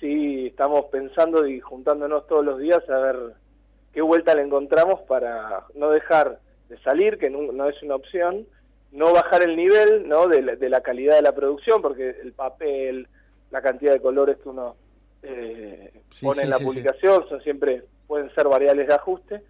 sí 0.00 0.46
estamos 0.46 0.86
pensando 0.86 1.46
y 1.46 1.60
juntándonos 1.60 2.26
todos 2.26 2.44
los 2.44 2.58
días 2.58 2.88
a 2.88 2.98
ver 2.98 3.16
qué 3.92 4.00
vuelta 4.00 4.34
le 4.34 4.42
encontramos 4.42 5.00
para 5.02 5.64
no 5.74 5.90
dejar 5.90 6.38
de 6.68 6.78
salir, 6.78 7.18
que 7.18 7.30
no, 7.30 7.52
no 7.52 7.68
es 7.68 7.82
una 7.82 7.96
opción, 7.96 8.46
no 8.92 9.12
bajar 9.12 9.42
el 9.42 9.56
nivel 9.56 10.08
¿no? 10.08 10.28
de, 10.28 10.42
la, 10.42 10.56
de 10.56 10.68
la 10.68 10.82
calidad 10.82 11.16
de 11.16 11.22
la 11.22 11.34
producción, 11.34 11.82
porque 11.82 12.10
el 12.22 12.32
papel, 12.32 13.08
la 13.50 13.60
cantidad 13.60 13.92
de 13.92 14.00
colores 14.00 14.36
que 14.42 14.48
uno 14.48 14.76
eh, 15.22 15.90
Sí, 16.12 16.24
pone 16.24 16.38
sí, 16.38 16.44
en 16.44 16.50
la 16.50 16.58
sí, 16.58 16.64
publicación 16.64 17.28
son 17.28 17.40
siempre 17.42 17.82
pueden 18.06 18.32
ser 18.34 18.46
variables 18.48 18.86
de 18.86 18.94
ajuste, 18.94 19.42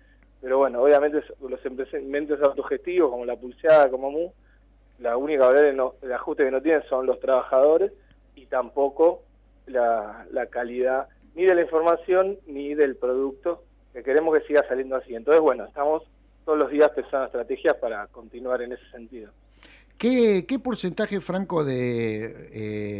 pero 0.46 0.58
bueno, 0.58 0.80
obviamente 0.80 1.24
los 1.40 1.66
emprendimientos 1.66 2.40
autogestivos 2.40 3.10
como 3.10 3.24
la 3.24 3.34
pulseada, 3.34 3.90
como 3.90 4.12
MU, 4.12 4.32
la 5.00 5.16
única 5.16 5.44
variable 5.44 5.72
no- 5.72 5.94
de 6.00 6.14
ajuste 6.14 6.44
que 6.44 6.52
no 6.52 6.62
tienen 6.62 6.84
son 6.88 7.04
los 7.04 7.18
trabajadores 7.18 7.90
y 8.36 8.46
tampoco 8.46 9.22
la, 9.66 10.24
la 10.30 10.46
calidad 10.46 11.08
ni 11.34 11.46
de 11.46 11.52
la 11.56 11.62
información 11.62 12.38
ni 12.46 12.74
del 12.76 12.94
producto 12.94 13.64
que 13.92 14.04
queremos 14.04 14.38
que 14.38 14.46
siga 14.46 14.64
saliendo 14.68 14.94
así. 14.94 15.16
Entonces, 15.16 15.40
bueno, 15.42 15.64
estamos 15.64 16.04
todos 16.44 16.56
los 16.56 16.70
días 16.70 16.90
pensando 16.94 17.26
estrategias 17.26 17.74
para 17.78 18.06
continuar 18.06 18.62
en 18.62 18.70
ese 18.70 18.88
sentido. 18.92 19.32
¿Qué, 19.98 20.44
qué 20.46 20.60
porcentaje, 20.60 21.20
Franco, 21.20 21.64
de 21.64 22.34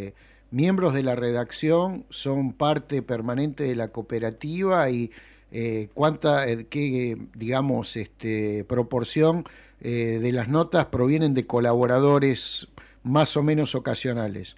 eh, 0.09 0.14
miembros 0.51 0.94
de 0.94 1.05
la 1.05 1.14
redacción 1.14 2.07
son 2.11 2.55
parte 2.55 3.03
permanente 3.03 3.62
de 3.62 3.77
la 3.77 3.87
cooperativa 3.92 4.90
y 4.90 5.12
eh, 5.59 5.88
cuánta, 5.95 6.47
eh, 6.47 6.66
qué, 6.69 7.16
digamos, 7.35 7.97
este, 7.97 8.62
proporción 8.69 9.45
eh, 9.81 10.19
de 10.21 10.31
las 10.31 10.49
notas 10.49 10.85
provienen 10.87 11.33
de 11.33 11.47
colaboradores 11.47 12.69
más 13.03 13.38
o 13.38 13.42
menos 13.42 13.75
ocasionales? 13.75 14.55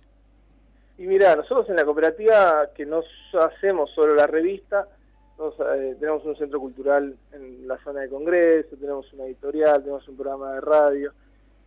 Y 0.98 1.06
mira, 1.06 1.37
nosotros 1.37 1.70
en 1.70 1.76
la 1.76 1.84
cooperativa 1.84 2.70
que 2.74 2.84
no 2.84 3.02
hacemos 3.40 3.92
solo 3.94 4.16
la 4.16 4.26
revista, 4.26 4.88
nos, 5.38 5.54
eh, 5.61 5.94
tenemos 6.00 6.24
un 6.24 6.34
centro 6.37 6.58
cultural 6.58 7.14
en 7.32 7.68
la 7.68 7.78
zona 7.84 8.00
de 8.00 8.08
Congreso, 8.08 8.74
tenemos 8.76 9.12
una 9.12 9.26
editorial, 9.26 9.80
tenemos 9.80 10.08
un 10.08 10.16
programa 10.16 10.54
de 10.54 10.61
radio. 10.62 11.12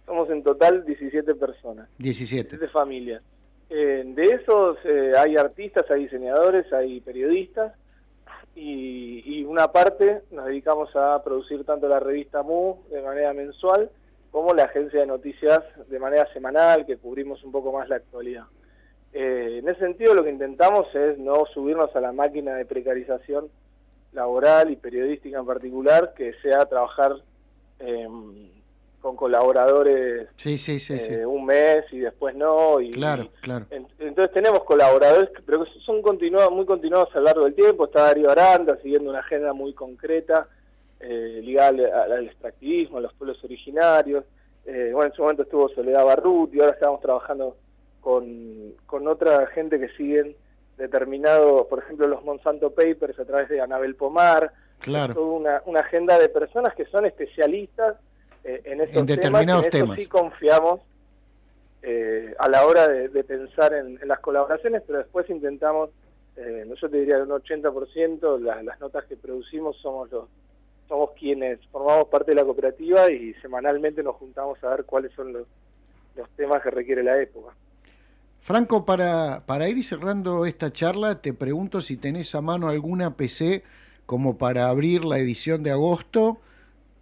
Somos 0.05 0.29
en 0.29 0.43
total 0.43 0.83
17 0.83 1.35
personas, 1.35 1.87
17. 1.99 2.57
17 2.57 2.67
familias. 2.67 3.23
Eh, 3.69 4.03
de 4.05 4.25
esos 4.25 4.77
eh, 4.83 5.13
hay 5.17 5.37
artistas, 5.37 5.89
hay 5.89 6.03
diseñadores, 6.03 6.73
hay 6.73 6.99
periodistas 6.99 7.71
y, 8.55 9.23
y 9.25 9.43
una 9.43 9.71
parte 9.71 10.21
nos 10.31 10.45
dedicamos 10.45 10.95
a 10.95 11.23
producir 11.23 11.63
tanto 11.63 11.87
la 11.87 11.99
revista 11.99 12.43
MU 12.43 12.79
de 12.89 13.01
manera 13.01 13.33
mensual 13.33 13.89
como 14.31 14.53
la 14.53 14.63
agencia 14.63 15.01
de 15.01 15.07
noticias 15.07 15.61
de 15.87 15.99
manera 15.99 16.31
semanal, 16.33 16.85
que 16.85 16.97
cubrimos 16.97 17.43
un 17.43 17.51
poco 17.51 17.71
más 17.71 17.89
la 17.89 17.97
actualidad. 17.97 18.45
Eh, 19.13 19.59
en 19.59 19.67
ese 19.67 19.81
sentido 19.81 20.15
lo 20.15 20.23
que 20.23 20.29
intentamos 20.29 20.87
es 20.95 21.17
no 21.17 21.45
subirnos 21.53 21.93
a 21.95 21.99
la 21.99 22.13
máquina 22.13 22.55
de 22.55 22.65
precarización 22.65 23.49
laboral 24.13 24.71
y 24.71 24.77
periodística 24.77 25.37
en 25.37 25.45
particular, 25.45 26.13
que 26.15 26.33
sea 26.41 26.65
trabajar 26.65 27.15
eh, 27.79 28.07
con 29.01 29.15
colaboradores 29.15 30.27
Sí, 30.37 30.57
sí, 30.57 30.79
sí, 30.79 30.97
sí. 30.99 31.13
eh, 31.13 31.25
un 31.25 31.45
mes 31.45 31.85
y 31.91 31.99
después 31.99 32.35
no. 32.35 32.79
Y, 32.79 32.91
Claro, 32.91 33.29
claro. 33.41 33.65
en- 33.71 33.87
entonces 33.99 34.33
tenemos 34.33 34.63
colaboradores, 34.63 35.29
pero 35.45 35.63
que 35.65 35.71
son 35.85 36.01
continuados, 36.01 36.51
muy 36.51 36.65
continuados 36.65 37.09
a 37.15 37.19
lo 37.19 37.25
largo 37.25 37.43
del 37.45 37.55
tiempo. 37.55 37.85
Está 37.85 38.03
Darío 38.03 38.29
Aranda 38.29 38.77
siguiendo 38.81 39.09
una 39.09 39.19
agenda 39.19 39.53
muy 39.53 39.73
concreta 39.73 40.47
eh, 40.99 41.41
ligada 41.43 42.03
al, 42.03 42.27
extractivismo, 42.27 42.99
a 42.99 43.01
los 43.01 43.13
pueblos 43.13 43.43
originarios. 43.43 44.23
Eh, 44.65 44.91
bueno, 44.93 45.09
en 45.09 45.15
su 45.15 45.23
momento 45.23 45.41
estuvo 45.43 45.67
Soledad 45.69 46.05
Barruti, 46.05 46.59
ahora 46.59 46.73
estamos 46.73 47.01
trabajando 47.01 47.57
con, 48.01 48.73
con 48.85 49.07
otra 49.07 49.47
gente 49.47 49.79
que 49.79 49.89
siguen 49.97 50.35
determinado, 50.77 51.67
por 51.67 51.79
ejemplo, 51.79 52.07
los 52.07 52.23
Monsanto 52.23 52.71
Papers 52.71 53.19
a 53.19 53.25
través 53.25 53.49
de 53.49 53.61
Anabel 53.61 53.95
Pomar. 53.95 54.51
Claro. 54.79 55.13
Toda 55.13 55.25
una, 55.37 55.61
una 55.65 55.79
agenda 55.81 56.17
de 56.19 56.29
personas 56.29 56.73
que 56.75 56.85
son 56.85 57.05
especialistas 57.05 57.97
eh, 58.43 58.61
en 58.65 58.81
estos 58.81 58.97
En 58.97 59.05
determinados 59.05 59.69
temas. 59.69 59.97
en 59.97 60.03
sí 60.03 60.09
confiamos 60.09 60.81
eh, 61.83 62.33
a 62.39 62.47
la 62.47 62.65
hora 62.65 62.87
de, 62.87 63.09
de 63.09 63.23
pensar 63.23 63.73
en, 63.73 63.99
en 64.01 64.07
las 64.07 64.19
colaboraciones, 64.19 64.83
pero 64.85 64.99
después 64.99 65.29
intentamos, 65.29 65.89
eh, 66.37 66.65
yo 66.79 66.89
te 66.89 66.97
diría 66.97 67.17
un 67.17 67.29
80%, 67.29 68.39
la- 68.39 68.61
las 68.63 68.79
notas 68.79 69.05
que 69.05 69.15
producimos 69.17 69.77
somos 69.77 70.11
los 70.11 70.25
somos 70.87 71.11
quienes 71.17 71.57
formamos 71.71 72.09
parte 72.09 72.31
de 72.31 72.35
la 72.35 72.43
cooperativa 72.43 73.09
y 73.09 73.33
semanalmente 73.35 74.03
nos 74.03 74.17
juntamos 74.17 74.61
a 74.61 74.71
ver 74.71 74.83
cuáles 74.83 75.13
son 75.13 75.31
los, 75.31 75.47
los 76.17 76.29
temas 76.31 76.61
que 76.61 76.69
requiere 76.69 77.01
la 77.01 77.17
época. 77.21 77.53
Franco, 78.41 78.83
para, 78.83 79.43
para 79.45 79.69
ir 79.69 79.81
cerrando 79.85 80.45
esta 80.45 80.69
charla, 80.73 81.21
te 81.21 81.33
pregunto 81.33 81.81
si 81.81 81.95
tenés 81.95 82.35
a 82.35 82.41
mano 82.41 82.67
alguna 82.67 83.15
PC 83.15 83.63
como 84.05 84.37
para 84.37 84.67
abrir 84.67 85.05
la 85.05 85.17
edición 85.17 85.63
de 85.63 85.71
agosto. 85.71 86.39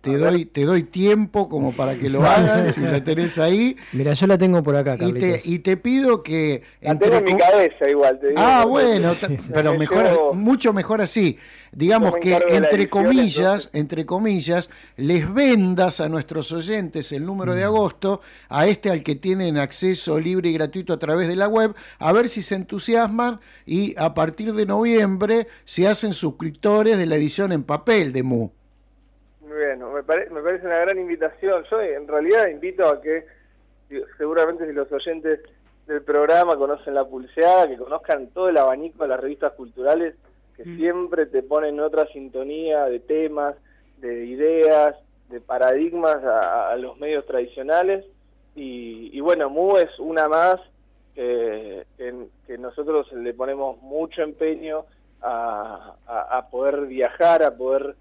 Te 0.01 0.15
doy, 0.15 0.45
te 0.45 0.63
doy 0.63 0.83
tiempo 0.83 1.49
como 1.49 1.73
para 1.73 1.95
que 1.95 2.09
lo 2.09 2.23
hagas, 2.23 2.75
si 2.75 2.81
la 2.81 3.03
tenés 3.03 3.37
ahí. 3.37 3.75
Mira, 3.91 4.13
yo 4.13 4.27
la 4.27 4.37
tengo 4.37 4.63
por 4.63 4.77
acá, 4.77 4.95
Y 4.97 5.11
te, 5.11 5.41
y 5.43 5.59
te 5.59 5.75
pido 5.75 6.23
que... 6.23 6.63
La 6.79 6.97
tengo 6.97 7.17
en 7.17 7.23
mi 7.25 7.35
cabeza 7.37 7.89
igual, 7.89 8.17
te 8.17 8.29
digo. 8.29 8.39
Ah, 8.41 8.63
bueno, 8.65 9.11
pero 9.53 9.73
Me 9.73 9.79
mejor, 9.79 10.33
mucho 10.35 10.71
mejor 10.71 11.01
así. 11.01 11.37
Digamos 11.73 12.15
que 12.15 12.33
entre 12.49 12.83
edición, 12.83 12.87
comillas, 12.89 13.69
entre 13.73 14.05
comillas, 14.05 14.69
les 14.95 15.31
vendas 15.31 15.99
a 15.99 16.07
nuestros 16.07 16.51
oyentes 16.53 17.11
el 17.11 17.25
número 17.25 17.51
Mm. 17.51 17.55
de 17.55 17.63
agosto, 17.65 18.21
a 18.47 18.67
este 18.67 18.89
al 18.89 19.03
que 19.03 19.15
tienen 19.15 19.57
acceso 19.57 20.19
libre 20.19 20.49
y 20.49 20.53
gratuito 20.53 20.93
a 20.93 20.99
través 20.99 21.27
de 21.27 21.35
la 21.35 21.47
web, 21.47 21.75
a 21.99 22.11
ver 22.13 22.29
si 22.29 22.41
se 22.41 22.55
entusiasman 22.55 23.39
y 23.65 23.95
a 23.97 24.13
partir 24.13 24.53
de 24.53 24.65
noviembre 24.65 25.47
se 25.65 25.87
hacen 25.87 26.13
suscriptores 26.13 26.97
de 26.97 27.05
la 27.05 27.15
edición 27.17 27.51
en 27.51 27.63
papel 27.63 28.13
de 28.13 28.23
Mu. 28.23 28.49
Bueno, 29.49 29.91
me, 29.91 30.03
pare- 30.03 30.29
me 30.29 30.41
parece 30.41 30.67
una 30.67 30.77
gran 30.79 30.99
invitación. 30.99 31.63
Yo 31.71 31.81
en 31.81 32.07
realidad 32.07 32.47
invito 32.47 32.87
a 32.87 33.01
que, 33.01 33.25
seguramente 34.17 34.67
si 34.67 34.73
los 34.73 34.91
oyentes 34.91 35.39
del 35.87 36.03
programa 36.03 36.55
conocen 36.55 36.93
la 36.93 37.03
pulseada, 37.05 37.67
que 37.67 37.77
conozcan 37.77 38.27
todo 38.27 38.49
el 38.49 38.57
abanico 38.57 39.01
de 39.03 39.09
las 39.09 39.19
revistas 39.19 39.53
culturales 39.53 40.13
que 40.55 40.63
siempre 40.75 41.25
te 41.25 41.41
ponen 41.41 41.75
en 41.75 41.79
otra 41.79 42.05
sintonía 42.07 42.85
de 42.85 42.99
temas, 42.99 43.55
de 43.97 44.25
ideas, 44.27 44.95
de 45.29 45.41
paradigmas 45.41 46.23
a, 46.23 46.69
a 46.71 46.75
los 46.75 46.99
medios 46.99 47.25
tradicionales. 47.25 48.05
Y, 48.55 49.09
y 49.17 49.19
bueno, 49.21 49.49
Mu 49.49 49.77
es 49.77 49.97
una 49.99 50.27
más 50.29 50.59
que, 51.15 51.85
que- 51.97 52.27
que 52.45 52.57
nosotros 52.59 53.11
le 53.13 53.33
ponemos 53.33 53.81
mucho 53.81 54.21
empeño 54.21 54.85
a, 55.21 55.95
a- 56.05 56.37
a 56.37 56.49
poder 56.49 56.85
viajar, 56.85 57.41
a 57.41 57.55
poder 57.55 57.95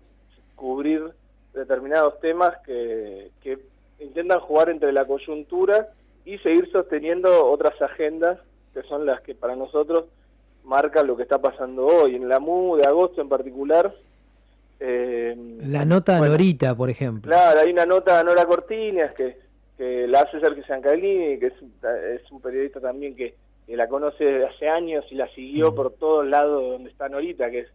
cubrir 0.56 1.12
determinados 1.58 2.18
temas 2.20 2.56
que, 2.64 3.30
que 3.42 3.58
intentan 4.00 4.40
jugar 4.40 4.70
entre 4.70 4.92
la 4.92 5.04
coyuntura 5.04 5.88
y 6.24 6.38
seguir 6.38 6.70
sosteniendo 6.72 7.46
otras 7.46 7.80
agendas 7.82 8.38
que 8.72 8.82
son 8.82 9.04
las 9.06 9.20
que 9.22 9.34
para 9.34 9.56
nosotros 9.56 10.04
marcan 10.64 11.06
lo 11.06 11.16
que 11.16 11.22
está 11.24 11.38
pasando 11.38 11.86
hoy. 11.86 12.14
En 12.16 12.28
la 12.28 12.38
MU 12.38 12.76
de 12.76 12.86
agosto 12.86 13.20
en 13.20 13.28
particular, 13.28 13.94
eh, 14.80 15.34
La 15.66 15.84
nota 15.84 16.18
a 16.18 16.20
Norita, 16.20 16.74
por 16.76 16.90
ejemplo. 16.90 17.30
Claro, 17.30 17.60
hay 17.60 17.72
una 17.72 17.86
nota 17.86 18.18
de 18.18 18.24
Nora 18.24 18.44
Cortiñas 18.44 19.12
que, 19.14 19.36
que 19.76 20.06
la 20.06 20.20
hace 20.20 20.38
Sergio 20.40 20.62
Giancarlini, 20.64 21.38
que 21.38 21.46
es, 21.46 21.54
es 22.22 22.30
un 22.30 22.40
periodista 22.40 22.80
también 22.80 23.16
que, 23.16 23.34
que 23.66 23.76
la 23.76 23.88
conoce 23.88 24.24
desde 24.24 24.46
hace 24.46 24.68
años 24.68 25.04
y 25.10 25.14
la 25.16 25.26
Mm. 25.26 25.34
siguió 25.34 25.74
por 25.74 25.92
todos 25.94 26.26
lados 26.26 26.62
donde 26.72 26.90
está 26.90 27.08
Norita, 27.08 27.50
que 27.50 27.60
es, 27.60 27.68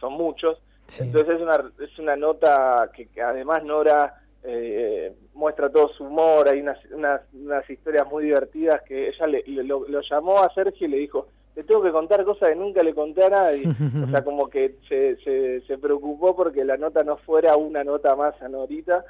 son 0.00 0.14
muchos. 0.14 0.58
Entonces 1.00 1.36
es 1.36 1.40
una, 1.42 1.70
es 1.80 1.98
una 1.98 2.16
nota 2.16 2.90
que, 2.94 3.06
que 3.08 3.22
además 3.22 3.64
Nora 3.64 4.14
eh, 4.44 5.14
muestra 5.34 5.70
todo 5.70 5.88
su 5.90 6.04
humor, 6.04 6.48
hay 6.48 6.60
unas, 6.60 6.78
unas, 6.92 7.20
unas 7.32 7.68
historias 7.70 8.06
muy 8.08 8.24
divertidas 8.24 8.82
que 8.82 9.08
ella 9.08 9.26
le, 9.26 9.42
le- 9.46 9.64
lo, 9.64 9.86
lo 9.88 10.00
llamó 10.02 10.40
a 10.40 10.52
Sergio 10.54 10.86
y 10.86 10.90
le 10.90 10.96
dijo, 10.98 11.28
te 11.54 11.62
tengo 11.64 11.82
que 11.82 11.92
contar 11.92 12.24
cosas 12.24 12.48
que 12.50 12.56
nunca 12.56 12.82
le 12.82 12.94
conté 12.94 13.24
a 13.24 13.28
nadie. 13.30 13.68
o 14.06 14.10
sea, 14.10 14.22
como 14.24 14.48
que 14.48 14.76
se, 14.88 15.16
se, 15.22 15.60
se 15.66 15.78
preocupó 15.78 16.34
porque 16.34 16.64
la 16.64 16.76
nota 16.76 17.02
no 17.04 17.16
fuera 17.18 17.56
una 17.56 17.84
nota 17.84 18.16
más 18.16 18.40
a 18.42 18.48
Norita 18.48 19.04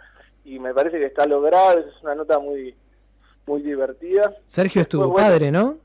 y 0.44 0.58
me 0.58 0.74
parece 0.74 0.98
que 0.98 1.06
está 1.06 1.24
logrado, 1.24 1.78
es 1.78 2.02
una 2.02 2.14
nota 2.14 2.38
muy 2.38 2.74
muy 3.46 3.60
divertida. 3.62 4.34
Sergio 4.44 4.82
es 4.82 4.88
tu 4.88 4.98
bueno, 4.98 5.14
padre, 5.14 5.50
¿no? 5.50 5.76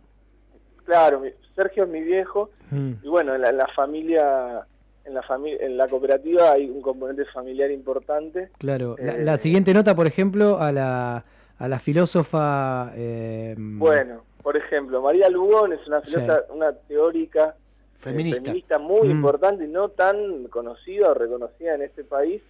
Claro, 0.85 1.23
Sergio 1.55 1.83
es 1.83 1.89
mi 1.89 2.01
viejo 2.01 2.49
Mm. 2.69 2.93
y 3.01 3.07
bueno, 3.07 3.33
en 3.33 3.41
la, 3.41 3.49
en 3.51 3.57
la 3.57 3.67
familia 3.67 4.67
en 5.07 5.13
la 5.13 5.21
familia 5.23 5.57
en 5.65 5.77
la 5.77 5.87
cooperativa 5.87 6.51
hay 6.51 6.69
un 6.69 6.81
componente 6.81 7.25
familiar 7.25 7.71
importante. 7.71 8.49
Claro. 8.57 8.95
La, 8.99 9.15
Eh, 9.15 9.23
la 9.23 9.37
siguiente 9.37 9.73
nota, 9.73 9.95
por 9.95 10.05
ejemplo, 10.07 10.59
a 10.59 10.71
la, 10.71 11.23
a 11.57 11.67
la 11.67 11.79
filósofa. 11.79 12.91
eh, 12.95 13.55
Bueno, 13.57 14.23
por 14.43 14.57
ejemplo, 14.57 15.01
María 15.01 15.29
Lugón 15.29 15.73
es 15.73 15.85
una 15.87 16.01
Sí. 16.01 16.11
filósofa, 16.11 16.41
una 16.53 16.73
teórica 16.73 17.55
eh, 17.57 17.99
Feminista. 17.99 18.77
muy 18.79 19.07
Mm. 19.07 19.11
importante 19.11 19.65
y 19.65 19.67
no 19.67 19.89
tan 19.89 20.45
conocida 20.49 21.09
o 21.09 21.13
reconocida 21.13 21.75
en 21.75 21.81
este 21.81 22.03
país, 22.03 22.41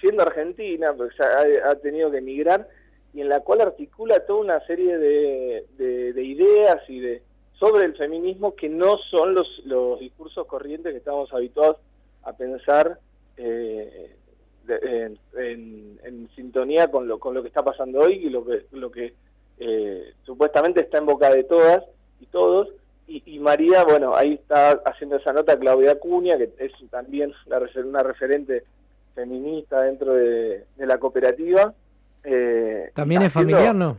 siendo 0.00 0.22
argentina, 0.22 0.92
porque 0.96 1.14
ya 1.18 1.26
ha, 1.66 1.70
ha 1.72 1.74
tenido 1.76 2.10
que 2.10 2.18
emigrar, 2.18 2.68
y 3.12 3.20
en 3.20 3.28
la 3.28 3.40
cual 3.40 3.60
articula 3.60 4.20
toda 4.26 4.40
una 4.40 4.60
serie 4.66 4.96
de, 4.98 5.64
de- 5.76 6.12
de 6.12 6.22
ideas 6.24 6.78
y 6.88 7.00
de 7.00 7.22
sobre 7.58 7.84
el 7.86 7.96
feminismo 7.96 8.54
que 8.54 8.68
no 8.68 8.96
son 9.10 9.34
los, 9.34 9.48
los 9.66 9.98
discursos 9.98 10.46
corrientes 10.46 10.92
que 10.92 10.98
estamos 10.98 11.32
habituados 11.32 11.78
a 12.28 12.36
pensar 12.36 12.98
eh, 13.36 14.14
de- 14.64 15.04
en, 15.36 15.98
en- 16.04 16.28
sintonía 16.36 16.88
con 16.90 17.08
lo, 17.08 17.18
con 17.18 17.34
lo 17.34 17.42
que 17.42 17.48
está 17.48 17.62
pasando 17.64 18.00
hoy 18.00 18.14
y 18.14 18.30
lo 18.30 18.44
que, 18.44 18.66
lo 18.72 18.90
que 18.90 19.14
eh, 19.58 20.12
supuestamente 20.24 20.80
está 20.80 20.98
en 20.98 21.06
boca 21.06 21.30
de 21.30 21.44
todas 21.44 21.82
y 22.20 22.26
todos. 22.26 22.68
Y, 23.06 23.22
y 23.26 23.38
María, 23.38 23.84
bueno, 23.84 24.14
ahí 24.14 24.34
está 24.34 24.72
haciendo 24.84 25.16
esa 25.16 25.32
nota 25.32 25.58
Claudia 25.58 25.92
Acuña, 25.92 26.36
que 26.36 26.50
es 26.58 26.72
también 26.90 27.32
la 27.46 27.60
una 27.84 28.02
referente 28.02 28.64
feminista 29.14 29.80
dentro 29.82 30.14
de, 30.14 30.64
de 30.76 30.86
la 30.86 30.98
cooperativa. 30.98 31.72
Eh, 32.24 32.90
También 32.94 33.22
es 33.22 33.28
haciendo- 33.28 33.56
familiar, 33.56 33.74
¿no? 33.74 33.96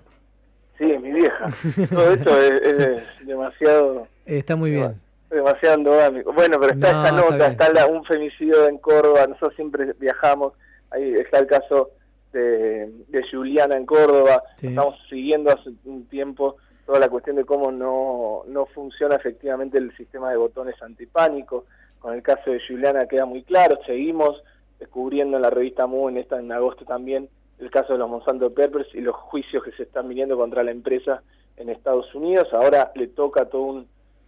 Sí, 0.78 0.92
es 0.92 1.02
mi 1.02 1.12
vieja. 1.12 1.50
Todo 1.90 2.12
esto 2.14 2.42
es, 2.42 2.62
es 2.62 3.28
demasiado 3.28 4.08
Está 4.26 4.56
muy 4.56 4.72
bien. 4.72 4.96
Demasiado 5.30 5.76
endogámico. 5.76 6.34
Bueno, 6.34 6.58
pero 6.60 6.74
está 6.74 6.92
No, 6.94 7.04
esta 7.06 7.12
nota, 7.32 7.48
está, 7.48 7.74
la- 7.74 7.88
un 7.88 8.04
femicidio 8.06 8.68
en 8.68 8.78
Córdoba, 8.80 9.28
nosotros 9.28 9.56
siempre 9.56 9.94
viajamos, 10.00 10.54
ahí 10.92 11.14
está 11.16 11.40
el 11.40 11.48
caso 11.48 11.92
de, 12.34 12.92
de 13.08 13.24
Juliana 13.32 13.76
en 13.76 13.86
Córdoba, 13.86 14.44
Sí. 14.58 14.68
estamos 14.68 14.96
siguiendo 15.10 15.52
hace 15.52 15.72
un 15.86 16.06
tiempo 16.08 16.58
toda 16.86 17.00
la 17.00 17.10
cuestión 17.10 17.36
de 17.36 17.46
cómo 17.46 17.72
no, 17.72 18.44
no 18.48 18.66
funciona 18.68 19.16
efectivamente 19.16 19.78
el 19.78 19.96
sistema 19.96 20.32
de 20.32 20.38
botones 20.38 20.82
antipánico, 20.82 21.66
con 22.00 22.14
el 22.14 22.24
caso 22.24 22.50
de 22.52 22.62
Juliana 22.68 23.08
queda 23.08 23.26
muy 23.26 23.44
claro, 23.44 23.78
seguimos 23.86 24.42
descubriendo 24.80 25.38
en 25.38 25.44
la 25.44 25.50
revista 25.50 25.86
MU 25.88 26.10
en 26.10 26.18
esta 26.18 26.40
en 26.40 26.52
agosto 26.52 26.86
también 26.86 27.30
el 27.60 27.70
caso 27.70 27.94
de 27.94 28.00
los 28.00 28.10
Monsanto 28.10 28.54
Peppers 28.54 28.88
y 28.96 29.02
los 29.02 29.16
juicios 29.16 29.62
que 29.64 29.72
se 29.74 29.84
están 29.84 30.08
viniendo 30.08 30.38
contra 30.38 30.64
la 30.64 30.72
empresa 30.72 31.22
en 31.58 31.70
Estados 31.70 32.16
Unidos, 32.16 32.48
ahora 32.54 32.92
le 32.96 33.08
toca 33.08 33.46
todo 33.46 33.64
un 33.64 33.88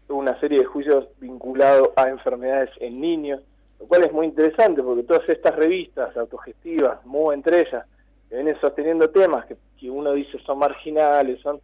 una 0.10 0.40
serie 0.40 0.60
de 0.60 0.66
juicios 0.66 1.08
vinculados 1.20 1.90
a 1.96 2.10
enfermedades 2.10 2.70
en 2.80 3.00
niños, 3.00 3.42
lo 3.80 3.88
cual 3.88 4.04
es 4.04 4.12
muy 4.12 4.28
interesante 4.28 4.84
porque 4.84 5.04
todas 5.04 5.28
estas 5.30 5.56
revistas 5.56 6.16
autogestivas, 6.18 7.04
muy 7.06 7.34
entre 7.34 7.62
ellas, 7.62 7.86
que 8.30 8.36
vienen 8.36 8.60
sosteniendo 8.60 9.10
temas 9.10 9.46
que, 9.46 9.58
uno 9.90 10.14
dice 10.14 10.38
son 10.46 10.60
marginales, 10.60 11.42
son 11.42 11.60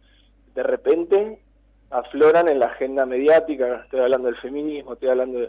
de 0.54 0.62
repente 0.64 1.38
afloran 1.90 2.48
en 2.48 2.58
la 2.58 2.66
agenda 2.66 3.06
mediática, 3.06 3.82
estoy 3.84 4.00
hablando 4.00 4.26
del 4.26 4.36
feminismo, 4.38 4.94
estoy 4.94 5.08
hablando 5.08 5.48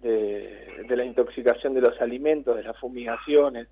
de, 0.00 0.86
la 0.88 1.04
intoxicación 1.04 1.74
de 1.74 1.82
los 1.82 2.00
alimentos, 2.00 2.56
de 2.56 2.62
las 2.62 2.78
fumigaciones, 2.78 3.68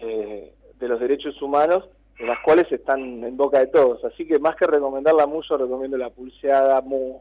eh, 0.00 0.52
de 0.78 0.88
los 0.88 0.98
derechos 0.98 1.40
humanos, 1.42 1.84
de 2.18 2.26
las 2.26 2.38
cuales 2.40 2.70
están 2.72 3.22
en 3.22 3.36
boca 3.36 3.58
de 3.58 3.66
todos. 3.66 4.04
Así 4.04 4.26
que 4.26 4.38
más 4.38 4.56
que 4.56 4.66
recomendarla 4.66 5.26
mucho, 5.26 5.56
recomiendo 5.56 5.96
la 5.96 6.10
pulseada 6.10 6.80
Mu, 6.80 7.20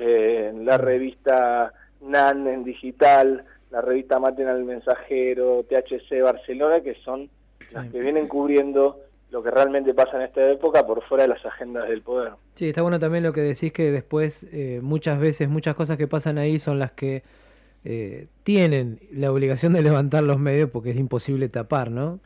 eh, 0.00 0.52
la 0.54 0.78
revista 0.78 1.72
NAN 2.00 2.46
en 2.46 2.64
digital, 2.64 3.44
la 3.70 3.80
revista 3.80 4.18
Maten 4.18 4.46
al 4.46 4.64
Mensajero, 4.64 5.64
THC 5.68 6.22
Barcelona, 6.22 6.80
que 6.80 6.94
son 7.04 7.28
las 7.72 7.90
que 7.90 8.00
vienen 8.00 8.28
cubriendo 8.28 9.00
lo 9.30 9.42
que 9.42 9.50
realmente 9.50 9.92
pasa 9.92 10.16
en 10.16 10.22
esta 10.22 10.50
época 10.50 10.86
por 10.86 11.02
fuera 11.02 11.24
de 11.24 11.28
las 11.28 11.44
agendas 11.44 11.88
del 11.88 12.00
poder. 12.02 12.32
Sí, 12.54 12.68
está 12.68 12.80
bueno 12.82 12.98
también 12.98 13.24
lo 13.24 13.32
que 13.32 13.42
decís 13.42 13.72
que 13.72 13.90
después 13.90 14.46
eh, 14.52 14.80
muchas 14.82 15.20
veces 15.20 15.48
muchas 15.48 15.74
cosas 15.74 15.98
que 15.98 16.06
pasan 16.06 16.38
ahí 16.38 16.58
son 16.58 16.78
las 16.78 16.92
que 16.92 17.22
eh, 17.84 18.28
tienen 18.44 19.00
la 19.12 19.30
obligación 19.30 19.72
de 19.72 19.82
levantar 19.82 20.22
los 20.22 20.38
medios 20.38 20.70
porque 20.70 20.90
es 20.90 20.96
imposible 20.96 21.48
tapar, 21.48 21.90
¿no? 21.90 22.20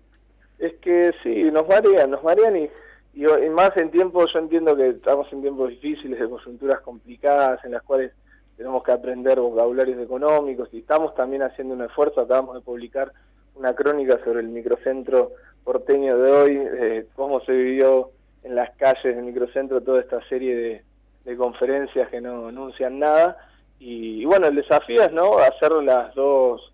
Es 0.59 0.75
que 0.75 1.13
sí, 1.23 1.51
nos 1.51 1.67
marean, 1.67 2.11
nos 2.11 2.23
marean 2.23 2.57
y, 2.57 2.69
y, 3.15 3.25
y 3.27 3.51
más 3.51 3.77
en 3.77 3.91
tiempos, 3.91 4.33
yo 4.33 4.39
entiendo 4.39 4.77
que 4.77 4.89
estamos 4.91 5.31
en 5.33 5.43
tiempos 5.43 5.71
difíciles, 5.71 6.19
de 6.19 6.29
coyunturas 6.29 6.81
complicadas, 6.81 7.65
en 7.65 7.73
las 7.73 7.83
cuales 7.83 8.13
tenemos 8.57 8.83
que 8.83 8.93
aprender 8.93 9.41
vocabularios 9.41 10.01
económicos 10.01 10.69
y 10.73 10.79
estamos 10.79 11.15
también 11.15 11.43
haciendo 11.43 11.75
un 11.75 11.83
esfuerzo, 11.83 12.21
acabamos 12.21 12.55
de 12.55 12.61
publicar 12.61 13.13
una 13.55 13.75
crónica 13.75 14.19
sobre 14.25 14.41
el 14.41 14.49
microcentro 14.49 15.33
porteño 15.65 16.17
de 16.19 16.31
hoy, 16.33 16.59
eh, 16.61 17.07
cómo 17.15 17.41
se 17.41 17.53
vivió 17.53 18.11
en 18.45 18.55
las 18.55 18.71
calles 18.77 19.15
del 19.17 19.25
microcentro 19.25 19.81
toda 19.81 20.01
esta 20.01 20.21
serie 20.29 20.57
de, 20.57 20.83
de 21.25 21.37
conferencias 21.37 22.09
que 22.09 22.21
no 22.21 22.49
anuncian 22.49 22.99
nada 22.99 23.37
y, 23.79 24.23
y 24.23 24.25
bueno, 24.25 24.47
el 24.49 24.57
desafío 24.57 25.03
es 25.03 25.13
no 25.13 25.39
hacer 25.39 25.73
las 25.83 26.15
dos 26.15 26.69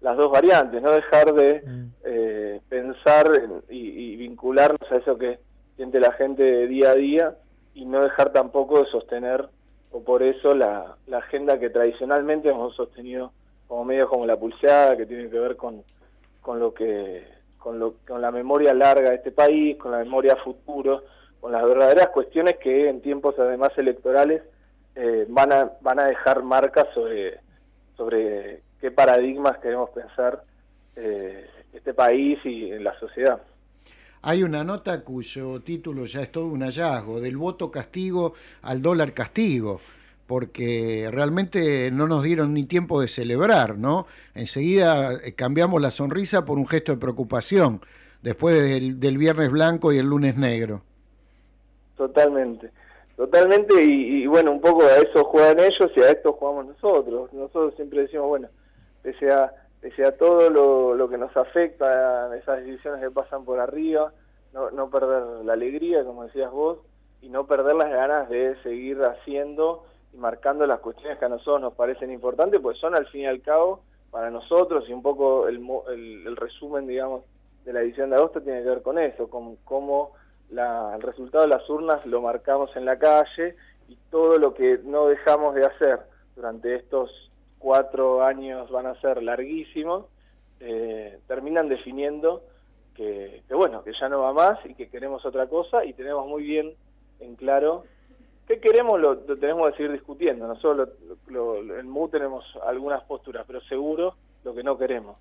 las 0.00 0.16
dos 0.16 0.32
variantes, 0.32 0.82
no 0.82 0.90
dejar 0.90 1.32
de 1.32 1.62
eh, 2.04 2.60
pensar 2.68 3.30
en- 3.36 3.62
y, 3.70 3.88
y 3.88 4.16
vincularnos 4.16 4.90
a 4.90 4.96
eso 4.96 5.16
que 5.16 5.38
siente 5.76 6.00
la 6.00 6.12
gente 6.12 6.66
día 6.66 6.90
a 6.90 6.94
día 6.94 7.36
y 7.74 7.84
no 7.84 8.02
dejar 8.02 8.32
tampoco 8.32 8.80
de 8.80 8.90
sostener 8.90 9.48
o 9.90 10.02
por 10.02 10.22
eso 10.22 10.54
la, 10.54 10.96
la 11.06 11.18
agenda 11.18 11.58
que 11.58 11.70
tradicionalmente 11.70 12.48
hemos 12.48 12.74
sostenido 12.74 13.32
como 13.68 13.84
medios 13.84 14.08
como 14.08 14.26
la 14.26 14.36
pulseada 14.36 14.96
que 14.96 15.06
tiene 15.06 15.30
que 15.30 15.38
ver 15.38 15.56
con, 15.56 15.82
con 16.40 16.58
lo 16.58 16.74
que 16.74 17.24
con 17.58 17.78
lo 17.78 17.94
con 18.06 18.20
la 18.20 18.30
memoria 18.30 18.74
larga 18.74 19.10
de 19.10 19.16
este 19.16 19.30
país, 19.30 19.76
con 19.76 19.92
la 19.92 19.98
memoria 19.98 20.36
futuro, 20.36 21.04
con 21.40 21.52
las 21.52 21.62
verdaderas 21.62 22.08
cuestiones 22.08 22.56
que 22.58 22.88
en 22.88 23.00
tiempos 23.00 23.38
además 23.38 23.70
electorales 23.76 24.42
eh, 24.94 25.26
van 25.28 25.52
a 25.52 25.72
van 25.80 26.00
a 26.00 26.06
dejar 26.06 26.42
marcas 26.42 26.86
sobre 26.92 27.40
sobre 27.96 28.62
qué 28.80 28.90
paradigmas 28.90 29.58
queremos 29.58 29.90
pensar 29.90 30.42
eh, 30.96 31.48
este 31.72 31.94
país 31.94 32.38
y 32.44 32.72
en 32.72 32.84
la 32.84 32.98
sociedad. 32.98 33.40
Hay 34.24 34.44
una 34.44 34.62
nota 34.62 35.02
cuyo 35.02 35.60
título 35.60 36.06
ya 36.06 36.22
es 36.22 36.30
todo 36.30 36.46
un 36.46 36.60
hallazgo, 36.62 37.20
del 37.20 37.36
voto 37.36 37.72
castigo 37.72 38.34
al 38.62 38.80
dólar 38.80 39.14
castigo, 39.14 39.80
porque 40.28 41.08
realmente 41.10 41.90
no 41.90 42.06
nos 42.06 42.22
dieron 42.22 42.54
ni 42.54 42.64
tiempo 42.64 43.00
de 43.00 43.08
celebrar, 43.08 43.76
¿no? 43.78 44.06
Enseguida 44.36 45.14
eh, 45.14 45.32
cambiamos 45.34 45.82
la 45.82 45.90
sonrisa 45.90 46.44
por 46.44 46.56
un 46.56 46.68
gesto 46.68 46.92
de 46.92 46.98
preocupación, 46.98 47.80
después 48.22 48.62
del, 48.62 49.18
viernes 49.18 49.50
blanco 49.50 49.92
y 49.92 49.98
el 49.98 50.06
lunes 50.06 50.36
negro. 50.36 50.82
Totalmente. 51.96 52.70
Totalmente, 53.16 53.82
y 53.84 54.26
bueno, 54.26 54.52
un 54.52 54.60
poco 54.60 54.82
a 54.84 54.98
eso 54.98 55.24
juegan 55.24 55.58
ellos 55.58 55.90
y 55.96 56.00
a 56.00 56.10
esto 56.10 56.32
jugamos 56.32 56.66
nosotros. 56.66 57.32
Nosotros 57.32 57.74
siempre 57.74 58.02
decimos, 58.02 58.28
bueno, 58.28 58.48
pese 59.02 59.30
a, 59.30 59.52
pese 59.82 60.04
a 60.06 60.16
todo 60.16 60.48
lo, 60.48 60.94
lo 60.94 61.08
que 61.10 61.18
nos 61.18 61.36
afecta, 61.36 62.34
esas 62.36 62.64
decisiones 62.64 63.02
que 63.02 63.10
pasan 63.10 63.44
por 63.44 63.60
arriba, 63.60 64.12
no, 64.54 64.70
no 64.70 64.88
perder 64.88 65.44
la 65.44 65.52
alegría, 65.52 66.04
como 66.04 66.24
decías 66.24 66.50
vos, 66.50 66.78
y 67.20 67.28
no 67.28 67.46
perder 67.46 67.74
las 67.74 67.90
ganas 67.90 68.28
de 68.30 68.56
seguir 68.62 69.02
haciendo 69.02 69.84
y 70.14 70.16
marcando 70.16 70.66
las 70.66 70.80
cuestiones 70.80 71.18
que 71.18 71.24
a 71.24 71.28
nosotros 71.28 71.60
nos 71.60 71.74
parecen 71.74 72.10
importantes, 72.12 72.60
pues 72.60 72.78
son 72.78 72.94
al 72.94 73.06
fin 73.08 73.22
y 73.22 73.26
al 73.26 73.42
cabo 73.42 73.82
para 74.10 74.30
nosotros 74.30 74.84
y 74.88 74.92
un 74.92 75.02
poco 75.02 75.48
el, 75.48 75.56
el, 75.88 76.26
el 76.26 76.36
resumen, 76.36 76.86
digamos, 76.86 77.24
de 77.64 77.72
la 77.72 77.80
edición 77.80 78.10
de 78.10 78.16
agosto 78.16 78.40
tiene 78.40 78.62
que 78.62 78.68
ver 78.68 78.82
con 78.82 78.98
eso, 78.98 79.28
con 79.28 79.56
cómo 79.64 80.12
la- 80.50 80.94
el 80.94 81.02
resultado 81.02 81.42
de 81.44 81.48
las 81.50 81.68
urnas 81.68 82.04
lo 82.06 82.20
marcamos 82.20 82.74
en 82.76 82.84
la 82.84 82.98
calle 82.98 83.56
y 83.88 83.96
todo 84.10 84.38
lo 84.38 84.54
que 84.54 84.78
no 84.84 85.06
dejamos 85.06 85.54
de 85.54 85.64
hacer 85.64 86.00
durante 86.36 86.74
estos 86.76 87.30
cuatro 87.62 88.22
años 88.24 88.70
van 88.70 88.86
a 88.86 89.00
ser 89.00 89.22
larguísimos, 89.22 90.06
eh, 90.60 91.18
terminan 91.26 91.68
definiendo 91.68 92.42
que, 92.94 93.42
que, 93.48 93.54
bueno, 93.54 93.82
que 93.82 93.92
ya 93.98 94.08
no 94.08 94.20
va 94.20 94.32
más 94.32 94.58
y 94.66 94.74
que 94.74 94.88
queremos 94.88 95.24
otra 95.24 95.46
cosa 95.46 95.84
y 95.84 95.92
tenemos 95.94 96.26
muy 96.28 96.42
bien 96.42 96.74
en 97.20 97.36
claro 97.36 97.84
qué 98.46 98.60
queremos, 98.60 99.00
lo, 99.00 99.16
tenemos 99.18 99.70
que 99.70 99.76
seguir 99.78 99.92
discutiendo. 99.92 100.46
Nosotros 100.46 100.90
lo- 101.28 101.62
lo- 101.62 101.78
en 101.78 101.86
MU 101.88 102.08
tenemos 102.08 102.44
algunas 102.66 103.02
posturas, 103.04 103.44
pero 103.46 103.60
seguro 103.62 104.14
lo 104.44 104.54
que 104.54 104.62
no 104.62 104.76
queremos. 104.76 105.16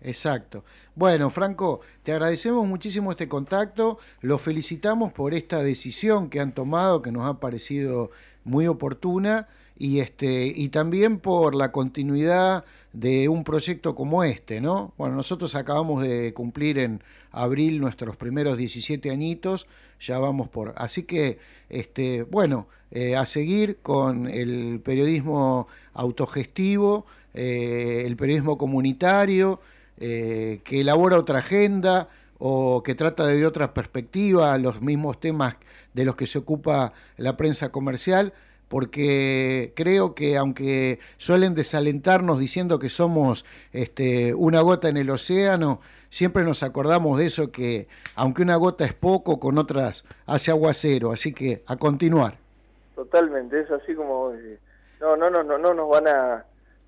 Exacto. 0.00 0.64
Bueno, 0.94 1.28
Franco, 1.30 1.80
te 2.02 2.12
agradecemos 2.12 2.66
muchísimo 2.66 3.10
este 3.10 3.28
contacto, 3.28 3.98
los 4.22 4.40
felicitamos 4.40 5.12
por 5.12 5.34
esta 5.34 5.62
decisión 5.62 6.30
que 6.30 6.40
han 6.40 6.52
tomado, 6.54 7.02
que 7.02 7.12
nos 7.12 7.26
ha 7.26 7.38
parecido 7.38 8.10
muy 8.44 8.66
oportuna, 8.66 9.48
y 9.76 10.00
este, 10.00 10.46
y 10.46 10.68
también 10.68 11.18
por 11.18 11.54
la 11.54 11.72
continuidad 11.72 12.64
de 12.92 13.28
un 13.28 13.44
proyecto 13.44 13.94
como 13.94 14.22
este, 14.24 14.60
¿no? 14.60 14.92
Bueno, 14.98 15.16
nosotros 15.16 15.54
acabamos 15.54 16.02
de 16.02 16.34
cumplir 16.34 16.78
en 16.78 17.02
abril 17.30 17.80
nuestros 17.80 18.16
primeros 18.16 18.58
17 18.58 19.10
añitos, 19.10 19.66
ya 20.00 20.18
vamos 20.18 20.48
por. 20.48 20.74
Así 20.76 21.04
que, 21.04 21.38
este, 21.70 22.24
bueno, 22.24 22.66
eh, 22.90 23.16
a 23.16 23.24
seguir 23.24 23.78
con 23.82 24.26
el 24.26 24.80
periodismo 24.84 25.68
autogestivo, 25.94 27.06
eh, 27.32 28.02
el 28.06 28.16
periodismo 28.16 28.58
comunitario, 28.58 29.60
eh, 29.98 30.60
que 30.64 30.80
elabora 30.80 31.18
otra 31.18 31.38
agenda 31.38 32.08
o 32.38 32.82
que 32.82 32.94
trata 32.94 33.26
de 33.26 33.46
otra 33.46 33.72
perspectiva 33.72 34.58
los 34.58 34.82
mismos 34.82 35.20
temas 35.20 35.56
de 35.94 36.04
los 36.04 36.16
que 36.16 36.26
se 36.26 36.38
ocupa 36.38 36.92
la 37.16 37.36
prensa 37.36 37.70
comercial, 37.70 38.34
porque 38.72 39.74
creo 39.76 40.14
que 40.14 40.38
aunque 40.38 40.98
suelen 41.18 41.54
desalentarnos 41.54 42.38
diciendo 42.38 42.78
que 42.78 42.88
somos 42.88 43.44
este, 43.70 44.32
una 44.32 44.62
gota 44.62 44.88
en 44.88 44.96
el 44.96 45.10
océano, 45.10 45.82
siempre 46.08 46.42
nos 46.42 46.62
acordamos 46.62 47.18
de 47.18 47.26
eso 47.26 47.52
que 47.52 47.86
aunque 48.16 48.40
una 48.40 48.56
gota 48.56 48.86
es 48.86 48.94
poco, 48.94 49.38
con 49.38 49.58
otras 49.58 50.04
hace 50.24 50.50
aguacero, 50.52 51.12
así 51.12 51.34
que 51.34 51.62
a 51.66 51.76
continuar. 51.76 52.38
Totalmente, 52.94 53.60
es 53.60 53.70
así 53.70 53.94
como. 53.94 54.32
No, 55.00 55.16
no, 55.18 55.28
no, 55.28 55.42
no, 55.42 55.58
no 55.58 55.74
nos 55.74 55.90
van 55.90 56.08
a 56.08 56.44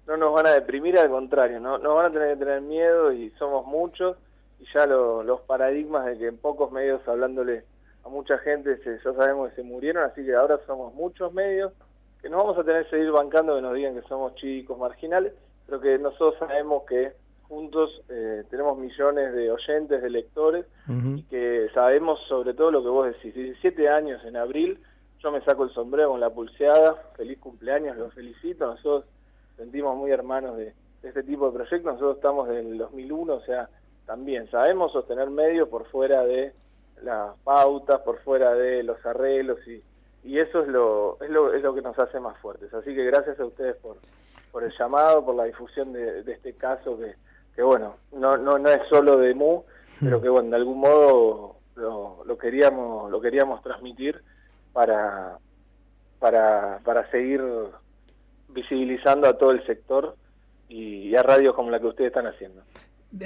no 0.07 0.17
nos 0.17 0.33
van 0.33 0.47
a 0.47 0.53
deprimir, 0.53 0.99
al 0.99 1.11
contrario, 1.11 1.61
no 1.61 1.77
nos 1.77 1.95
van 1.97 2.07
a 2.07 2.11
tener 2.13 2.33
que 2.39 2.45
tener 2.47 2.63
miedo 2.63 3.13
y 3.13 3.29
somos 3.39 3.67
muchos 3.67 4.17
y 4.59 4.65
ya 4.73 4.87
lo- 4.87 5.23
los 5.23 5.41
paradigmas 5.43 6.07
de 6.07 6.17
que 6.17 6.29
en 6.29 6.39
pocos 6.39 6.73
medios 6.73 7.07
hablándole 7.07 7.63
a 8.05 8.09
mucha 8.09 8.39
gente 8.39 8.77
se, 8.79 8.99
ya 9.03 9.13
sabemos 9.15 9.51
que 9.51 9.57
se 9.57 9.63
murieron, 9.63 10.05
así 10.05 10.25
que 10.25 10.35
ahora 10.35 10.61
somos 10.67 10.95
muchos 10.95 11.33
medios 11.33 11.73
que 12.21 12.29
nos 12.29 12.39
vamos 12.43 12.59
a 12.59 12.65
tener 12.65 12.85
que 12.85 12.91
seguir 12.91 13.11
bancando 13.11 13.55
que 13.55 13.63
nos 13.63 13.75
digan 13.75 13.95
que 13.95 14.07
somos 14.09 14.35
chicos, 14.37 14.79
marginales, 14.79 15.33
pero 15.67 15.81
que 15.81 15.99
nosotros 15.99 16.37
sabemos 16.39 16.85
que 16.85 17.13
juntos 17.43 18.03
eh, 18.09 18.45
tenemos 18.51 18.79
millones 18.79 19.35
de 19.35 19.51
oyentes, 19.51 20.03
de 20.03 20.11
lectores 20.11 20.67
y 20.89 21.23
que 21.25 21.69
sabemos 21.75 22.19
sobre 22.29 22.55
todo 22.55 22.71
lo 22.71 22.83
que 22.83 22.89
vos 22.89 23.07
decís. 23.07 23.35
17 23.35 23.89
años 23.89 24.25
en 24.25 24.37
abril, 24.37 24.81
yo 25.21 25.31
me 25.31 25.43
saco 25.43 25.65
el 25.65 25.71
sombrero 25.71 26.11
con 26.11 26.21
la 26.21 26.31
pulseada, 26.31 26.95
feliz 27.17 27.39
cumpleaños, 27.39 27.97
los 27.97 28.15
felicito, 28.15 28.67
nosotros 28.67 29.05
sentimos 29.57 29.97
muy 29.97 30.11
hermanos 30.11 30.57
de, 30.57 30.73
de 31.03 31.09
este 31.09 31.23
tipo 31.23 31.47
de 31.51 31.57
proyectos, 31.59 31.93
nosotros 31.93 32.17
estamos 32.17 32.49
del 32.49 32.79
2001, 32.79 33.35
o 33.35 33.41
sea, 33.43 33.69
también 34.07 34.51
sabemos 34.51 34.93
sostener 34.93 35.31
medios 35.31 35.69
por 35.69 35.87
fuera 35.87 36.25
de 36.25 36.53
las 37.03 37.37
pautas, 37.39 38.01
por 38.01 38.19
fuera 38.21 38.55
de 38.55 38.83
los 38.83 39.05
arreglos 39.05 39.59
y, 39.67 39.83
y 40.25 40.39
eso 40.39 40.63
es 40.63 40.69
lo, 40.69 41.19
es 41.21 41.31
lo 41.31 41.53
es 41.53 41.63
lo 41.63 41.75
que 41.75 41.83
nos 41.83 41.99
hace 41.99 42.19
más 42.21 42.39
fuertes. 42.39 42.73
Así 42.73 42.95
que 42.95 43.05
gracias 43.05 43.39
a 43.39 43.45
ustedes 43.45 43.77
por, 43.77 43.97
por 44.51 44.65
el 44.65 44.73
llamado, 44.79 45.25
por 45.25 45.35
la 45.35 45.45
difusión 45.45 45.93
de, 45.93 46.23
de 46.23 46.33
este 46.33 46.55
caso 46.55 46.99
que, 46.99 47.15
que 47.55 47.63
bueno, 47.63 47.97
no, 48.13 48.37
no, 48.37 48.59
no 48.59 48.69
es 48.69 48.81
solo 48.89 49.17
de 49.19 49.35
MU, 49.35 49.65
pero 50.01 50.21
que 50.21 50.29
bueno, 50.29 50.51
de 50.51 50.57
algún 50.57 50.81
modo 50.81 51.57
lo, 51.77 52.23
lo 52.25 52.39
queríamos 52.39 53.11
lo 53.11 53.21
queríamos 53.21 53.63
transmitir 53.63 54.21
para, 54.73 55.39
para, 56.19 56.81
para 56.85 57.11
seguir 57.11 57.43
visibilizando 58.49 59.29
a 59.29 59.37
todo 59.39 59.51
el 59.51 59.65
sector 59.67 60.17
y, 60.69 61.09
y 61.09 61.17
a 61.17 61.23
radios 61.23 61.55
como 61.55 61.71
la 61.71 61.81
que 61.81 61.87
ustedes 61.87 62.09
están 62.09 62.27
haciendo. 62.27 62.63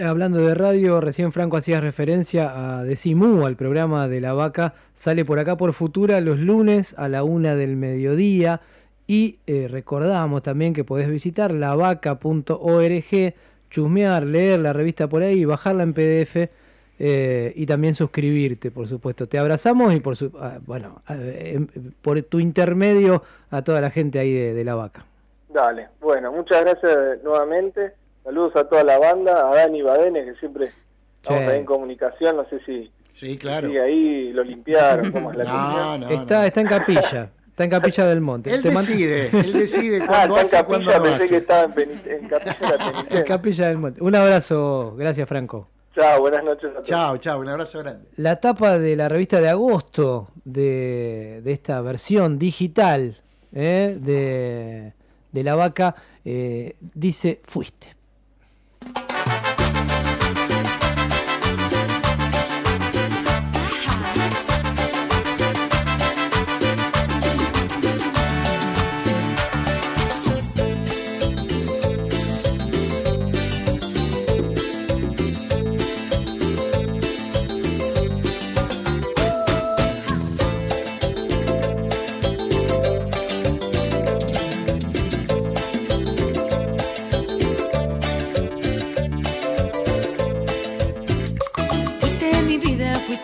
Hablando 0.05 0.41
de 0.41 0.55
radio, 0.55 1.01
recién 1.01 1.33
Franco 1.33 1.57
hacía 1.57 1.81
referencia 1.81 2.79
a 2.79 2.85
Decimú, 2.85 3.47
al 3.47 3.57
programa 3.57 4.07
de 4.07 4.21
la 4.21 4.35
vaca. 4.35 4.75
Sale 4.93 5.25
por 5.25 5.39
acá 5.39 5.57
por 5.57 5.73
Futura 5.73 6.21
los 6.21 6.39
lunes 6.39 6.95
a 6.99 7.09
la 7.09 7.23
una 7.23 7.57
del 7.57 7.77
mediodía. 7.77 8.61
Y 9.07 9.39
eh, 9.47 9.67
recordamos 9.71 10.43
también 10.43 10.75
que 10.75 10.85
podés 10.85 11.09
visitar 11.09 11.53
lavaca.org, 11.53 13.35
chusmear, 13.71 14.25
leer 14.25 14.61
la 14.61 14.75
revista 14.75 15.09
por 15.09 15.23
ahí, 15.23 15.47
bajarla 15.47 15.85
en 15.85 15.95
PDF 15.95 16.51
eh, 16.99 17.53
y 17.57 17.65
también 17.65 17.95
suscribirte, 17.95 18.71
por 18.71 18.89
supuesto. 18.89 19.27
Te 19.27 19.39
abrazamos 19.39 19.95
y 19.95 20.01
por 20.01 20.17
su, 20.17 20.31
ah, 20.39 20.59
bueno, 20.67 21.01
ah, 21.07 21.17
em- 21.19 21.69
por 22.03 22.21
tu 22.23 22.41
intermedio 22.41 23.23
a 23.51 23.63
toda 23.63 23.81
la 23.81 23.91
gente 23.91 24.19
ahí 24.19 24.35
de, 24.35 24.53
de 24.53 24.65
la 24.65 24.75
vaca. 24.75 25.07
Dale, 25.49 25.89
bueno, 26.01 26.31
muchas 26.31 26.61
gracias 26.61 27.23
nuevamente. 27.25 27.93
Saludos 28.29 28.57
a 28.57 28.65
toda 28.65 28.85
la 28.85 28.99
banda, 28.99 29.49
a 29.51 29.55
Dani 29.55 29.81
Badene, 29.81 30.23
que 30.23 30.35
siempre 30.35 30.71
estamos 31.17 31.45
ahí 31.45 31.61
en 31.61 31.65
comunicación. 31.65 32.37
No 32.37 32.45
sé 32.51 32.61
si 32.67 32.93
sí, 33.15 33.39
claro. 33.39 33.69
ahí 33.83 34.35
lo 34.35 34.45
limpiaron, 34.45 35.11
cómo 35.13 35.31
es 35.31 35.39
la 35.39 35.97
No, 35.99 36.09
está, 36.11 36.47
está 36.47 36.61
en 36.61 36.67
capilla, 36.67 37.31
está 37.49 37.65
en 37.65 37.71
capilla 37.71 38.05
del 38.05 38.21
monte. 38.21 38.53
Él 38.53 38.63
decide, 38.63 39.31
él 39.33 39.53
decide 39.55 40.03
Ah, 40.11 40.27
cuándo 40.29 40.35
en 40.35 40.41
hace 40.43 40.59
y 40.61 40.63
cuándo 40.65 40.91
capilla, 40.93 40.99
no 40.99 41.05
pensé 41.05 41.25
hace. 41.25 41.29
que 41.31 41.37
estaba 41.39 41.63
en, 41.65 42.29
capilla 42.29 42.71
de 42.71 42.79
la 43.15 43.19
En 43.21 43.25
capilla 43.25 43.69
del 43.69 43.79
monte. 43.79 44.03
Un 44.05 44.15
abrazo, 44.15 44.95
gracias 44.99 45.27
Franco. 45.27 45.69
Chao, 45.97 46.21
buenas 46.21 46.45
noches 46.45 46.65
a 46.69 46.73
todos. 46.75 46.87
Chao, 46.87 47.17
chao, 47.17 47.41
un 47.41 47.49
abrazo 47.49 47.79
grande. 47.79 48.11
La 48.17 48.39
tapa 48.41 48.79
de 48.79 48.95
la 48.95 49.09
revista 49.09 49.41
de 49.41 49.49
agosto 49.49 50.29
de, 50.45 51.41
de 51.43 51.53
esta 51.53 51.81
versión 51.81 52.39
digital 52.39 53.23
¿eh? 53.55 53.97
de, 53.99 54.93
de 55.33 55.43
la 55.43 55.55
vaca 55.55 55.95
eh, 56.27 56.77
dice. 56.93 57.41
Fuiste 57.45 57.98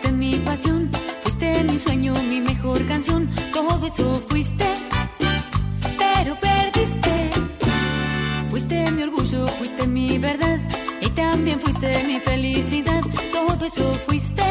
fuiste 0.05 0.11
mi 0.11 0.35
pasión, 0.39 0.89
fuiste 1.23 1.63
mi 1.63 1.77
sueño, 1.77 2.13
mi 2.29 2.41
mejor 2.41 2.85
canción, 2.87 3.29
todo 3.53 3.85
eso 3.87 4.21
fuiste, 4.29 4.65
pero 5.97 6.39
perdiste. 6.39 7.31
Fuiste 8.49 8.91
mi 8.91 9.03
orgullo, 9.03 9.47
fuiste 9.57 9.87
mi 9.87 10.17
verdad, 10.17 10.59
y 11.01 11.09
también 11.09 11.59
fuiste 11.59 12.03
mi 12.03 12.19
felicidad, 12.19 13.01
todo 13.31 13.65
eso 13.65 13.93
fuiste, 14.05 14.43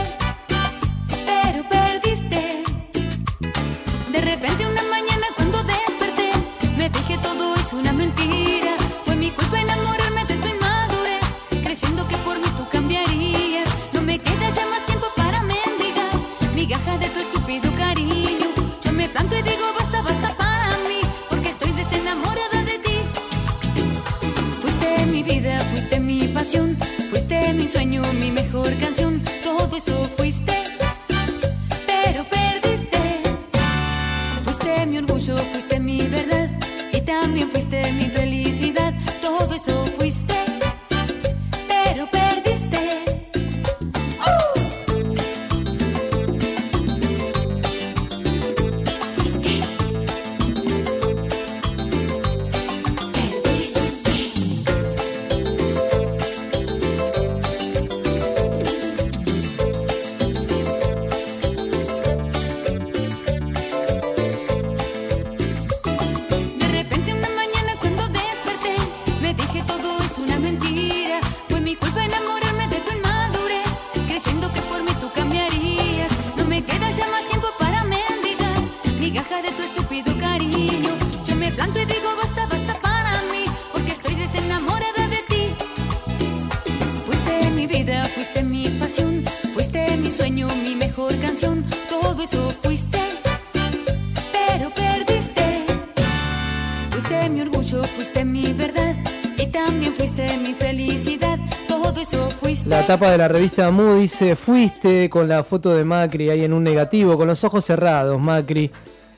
La 102.66 102.87
tapa 102.87 103.11
de 103.11 103.18
la 103.18 103.29
revista 103.29 103.70
Mu 103.70 103.94
dice, 103.96 104.37
fuiste 104.37 105.11
con 105.11 105.29
la 105.29 105.44
foto 105.44 105.74
de 105.74 105.85
Macri 105.85 106.31
ahí 106.31 106.44
en 106.44 106.55
un 106.55 106.64
negativo, 106.64 107.18
con 107.18 107.29
los 107.29 107.44
ojos 107.44 107.66
cerrados, 107.66 108.18
Macri. 108.18 108.70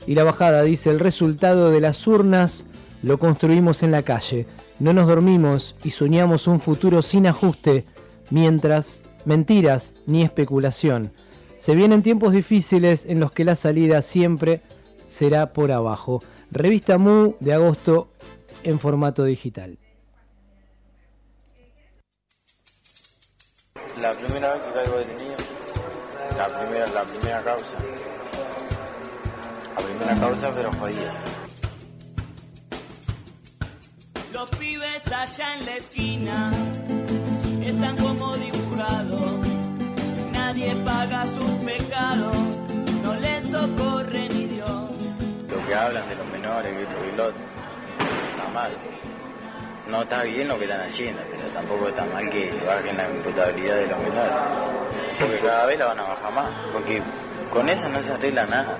Y 0.05 0.15
la 0.15 0.25
bajada 0.25 0.63
dice, 0.63 0.89
el 0.89 0.99
resultado 0.99 1.71
de 1.71 1.79
las 1.79 2.05
urnas 2.07 2.65
lo 3.03 3.17
construimos 3.17 3.83
en 3.83 3.91
la 3.91 4.03
calle. 4.03 4.47
No 4.79 4.91
nos 4.91 5.07
dormimos 5.07 5.75
y 5.81 5.91
soñamos 5.91 6.45
un 6.47 6.59
futuro 6.59 7.01
sin 7.01 7.25
ajuste, 7.25 7.85
mientras 8.31 9.01
mentiras 9.23 9.93
ni 10.05 10.23
especulación. 10.23 11.13
Se 11.57 11.73
vienen 11.73 12.03
tiempos 12.03 12.33
difíciles 12.33 13.05
en 13.05 13.21
los 13.21 13.31
que 13.31 13.45
la 13.45 13.55
salida 13.55 14.01
siempre 14.01 14.61
será 15.07 15.53
por 15.53 15.71
abajo. 15.71 16.21
Revista 16.51 16.97
Mu 16.97 17.35
de 17.39 17.53
agosto 17.53 18.09
en 18.63 18.77
formato 18.77 19.23
digital. 19.23 19.77
La 24.01 24.11
primera 24.11 24.53
vez 24.53 24.67
que 24.67 24.73
caigo 24.73 24.97
detenido, 24.97 25.35
la 26.37 26.45
primera, 26.45 26.87
la 26.87 27.01
primera 27.01 27.43
causa. 27.43 27.65
La 29.75 29.83
primera 29.83 30.19
causa, 30.19 30.51
pero 30.51 30.71
jodida. 30.73 31.23
Los 34.31 34.49
pibes 34.51 35.11
allá 35.11 35.55
en 35.55 35.65
la 35.65 35.75
esquina 35.77 36.51
están 37.63 37.97
como 37.97 38.37
dibujados. 38.37 39.31
Nadie 40.31 40.75
paga 40.85 41.25
sus 41.25 41.51
pecados, 41.65 42.35
no 43.03 43.15
les 43.15 43.43
socorre 43.45 44.29
ni 44.29 44.45
Dios. 44.45 44.91
Lo 45.49 45.65
que 45.65 45.73
hablan 45.73 46.07
de 46.07 46.15
los 46.15 46.27
menores, 46.27 46.71
que 46.71 46.81
esto 46.83 47.05
y 47.05 47.15
lo 47.15 47.25
otro, 47.25 47.41
está 48.29 48.47
mal. 48.49 48.71
No 49.87 50.01
está 50.01 50.23
bien 50.23 50.47
lo 50.47 50.57
que 50.59 50.65
están 50.65 50.81
haciendo, 50.81 51.21
pero 51.31 51.47
tampoco 51.53 51.87
está 51.87 52.05
mal 52.05 52.29
que 52.29 52.51
bajen 52.65 52.97
la 52.97 53.09
imputabilidad 53.09 53.75
de 53.77 53.87
los 53.87 53.99
menores. 54.03 54.31
Porque 55.19 55.39
cada 55.39 55.65
vez 55.65 55.79
la 55.79 55.85
van 55.87 55.99
a 55.99 56.03
bajar 56.03 56.33
más, 56.33 56.49
porque 56.73 57.01
con 57.51 57.69
eso 57.69 57.87
no 57.89 58.03
se 58.03 58.11
arregla 58.11 58.45
nada. 58.45 58.77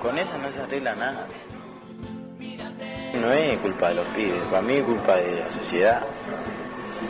Con 0.00 0.16
eso 0.18 0.30
no 0.38 0.50
se 0.52 0.58
arregla 0.60 0.94
nada. 0.94 1.26
No 3.14 3.30
es 3.32 3.58
culpa 3.58 3.88
de 3.88 3.94
los 3.96 4.06
pibes, 4.08 4.40
para 4.50 4.62
mí 4.62 4.74
es 4.76 4.84
culpa 4.84 5.16
de 5.16 5.40
la 5.40 5.52
sociedad. 5.52 6.02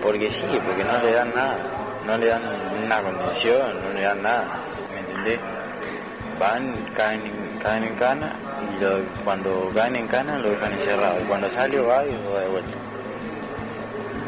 Porque 0.03 0.31
sí, 0.31 0.43
porque 0.67 0.85
no 0.85 0.99
le 1.01 1.13
dan 1.13 1.33
nada. 1.35 1.57
No 2.07 2.17
le 2.19 2.27
dan 2.27 2.43
una 2.85 3.03
condición, 3.03 3.79
no 3.81 3.93
le 3.93 4.03
dan 4.03 4.23
nada. 4.23 4.45
¿Me 4.93 4.99
entendés? 5.01 5.39
Van, 6.41 6.75
caen, 6.95 7.21
en- 7.27 7.59
caen 7.59 7.85
en 7.85 7.95
cana 7.95 8.33
y 8.77 8.81
lo- 8.81 9.01
cuando 9.25 9.71
caen 9.75 9.97
en 9.97 10.07
cana 10.09 10.39
lo 10.39 10.51
dejan 10.51 10.73
encerrado. 10.73 11.21
Y 11.21 11.25
cuando 11.25 11.49
sale 11.51 11.81
va 11.81 12.05
y 12.05 12.13
lo 12.13 12.35
va 12.35 12.41
de 12.41 12.49
vuelta. 12.49 12.77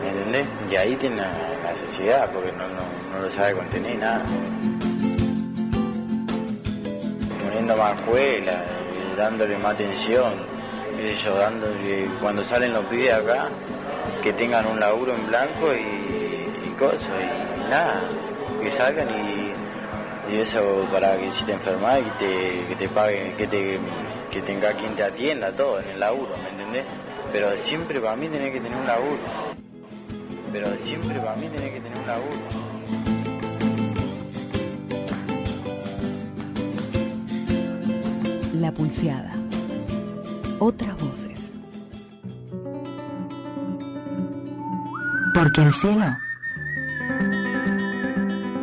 ¿Me 0.02 0.09
entendés? 0.11 0.46
Y 0.70 0.76
ahí 0.76 0.96
tiene 0.96 1.16
la, 1.16 1.28
la 1.64 1.76
sociedad 1.87 2.30
porque 2.33 2.52
no, 2.52 2.68
no, 2.68 3.16
no 3.18 3.26
lo 3.26 3.35
sabe 3.35 3.54
contener 3.54 3.98
nada. 3.98 4.22
Poniendo 7.42 7.76
más 7.76 7.94
escuela, 8.00 8.52
eh, 8.52 9.14
dándole 9.16 9.57
más 9.59 9.74
atención, 9.74 10.35
yo, 11.22 11.35
dándole, 11.37 12.09
cuando 12.20 12.44
salen 12.44 12.72
los 12.72 12.85
pibes 12.87 13.12
acá, 13.12 13.48
que 14.22 14.33
tengan 14.33 14.66
un 14.66 14.80
laburo 14.80 15.14
en 15.14 15.26
blanco 15.26 15.72
y, 15.74 16.66
y 16.66 16.70
cosas, 16.78 17.00
y 17.02 17.70
nada, 17.70 18.00
que 18.62 18.70
salgan 18.72 19.09
y, 19.11 19.52
y 20.33 20.40
eso 20.40 20.61
para 20.92 21.16
que 21.16 21.30
si 21.33 21.44
te 21.44 21.52
enfermas 21.52 22.00
y 22.00 22.18
te, 22.18 22.64
que 22.68 22.74
te 22.76 22.88
paguen, 22.88 23.37
que 23.37 23.46
te 23.46 23.78
que 24.34 24.42
tenga 24.42 24.72
quien 24.72 24.96
te 24.96 25.04
atienda 25.04 25.52
todo 25.52 25.78
en 25.78 25.90
el 25.90 26.00
laburo, 26.00 26.36
¿me 26.42 26.48
entendés? 26.50 26.84
Pero 27.30 27.56
siempre 27.64 28.00
para 28.00 28.16
mí 28.16 28.28
tenés 28.28 28.52
que 28.52 28.60
tener 28.60 28.76
un 28.76 28.84
laburo. 28.86 29.20
Pero 30.50 30.66
siempre 30.84 31.20
para 31.20 31.36
mí 31.36 31.46
tenés 31.54 31.70
que 31.70 31.80
tener 31.80 31.96
un 31.98 32.06
laburo. 32.08 32.40
La 38.54 38.72
pulseada. 38.72 39.32
Otras 40.58 40.96
voces. 41.02 41.54
Porque 45.34 45.62
el 45.62 45.72
cielo 45.72 46.16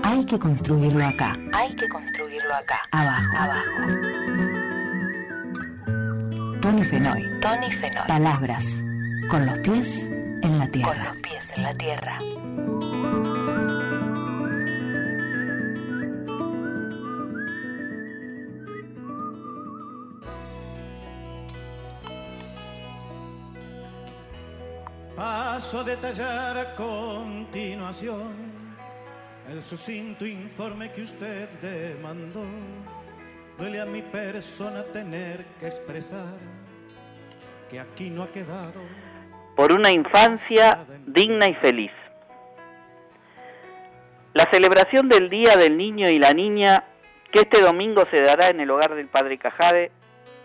hay 0.03 0.25
que 0.25 0.39
construirlo 0.39 1.05
acá, 1.05 1.33
Hay 1.53 1.75
que 1.75 1.87
construirlo 1.89 2.53
acá. 2.55 2.79
abajo. 2.91 3.37
Abajo. 3.37 4.70
Tony 6.61 6.83
Fenoy. 6.83 7.39
Tony 7.41 7.71
Fenoy. 7.71 8.07
Palabras 8.07 8.65
con 9.29 9.45
los 9.45 9.57
pies 9.59 10.09
en 10.43 10.59
la 10.59 10.65
Con 10.65 10.71
tierra. 10.71 11.13
los 11.13 11.21
pies 11.21 11.43
en 11.55 11.63
la 11.63 11.73
tierra. 11.75 12.17
Paso 25.15 25.79
a 25.79 25.83
detallar 25.83 26.57
a 26.57 26.75
continuación 26.75 28.33
el 29.49 29.61
sucinto 29.61 30.25
informe 30.25 30.91
que 30.91 31.01
usted 31.01 31.49
demandó. 31.61 32.45
Duele 33.57 33.81
a 33.81 33.85
mi 33.85 34.01
persona 34.01 34.83
tener 34.83 35.45
que 35.59 35.67
expresar 35.67 36.37
por 39.55 39.71
una 39.71 39.91
infancia 39.91 40.85
digna 41.05 41.47
y 41.47 41.53
feliz. 41.55 41.91
La 44.33 44.47
celebración 44.51 45.09
del 45.09 45.29
Día 45.29 45.55
del 45.57 45.77
Niño 45.77 46.09
y 46.09 46.19
la 46.19 46.33
Niña, 46.33 46.85
que 47.31 47.41
este 47.41 47.61
domingo 47.61 48.03
se 48.11 48.21
dará 48.21 48.49
en 48.49 48.59
el 48.59 48.71
hogar 48.71 48.95
del 48.95 49.07
Padre 49.07 49.37
Cajade, 49.37 49.91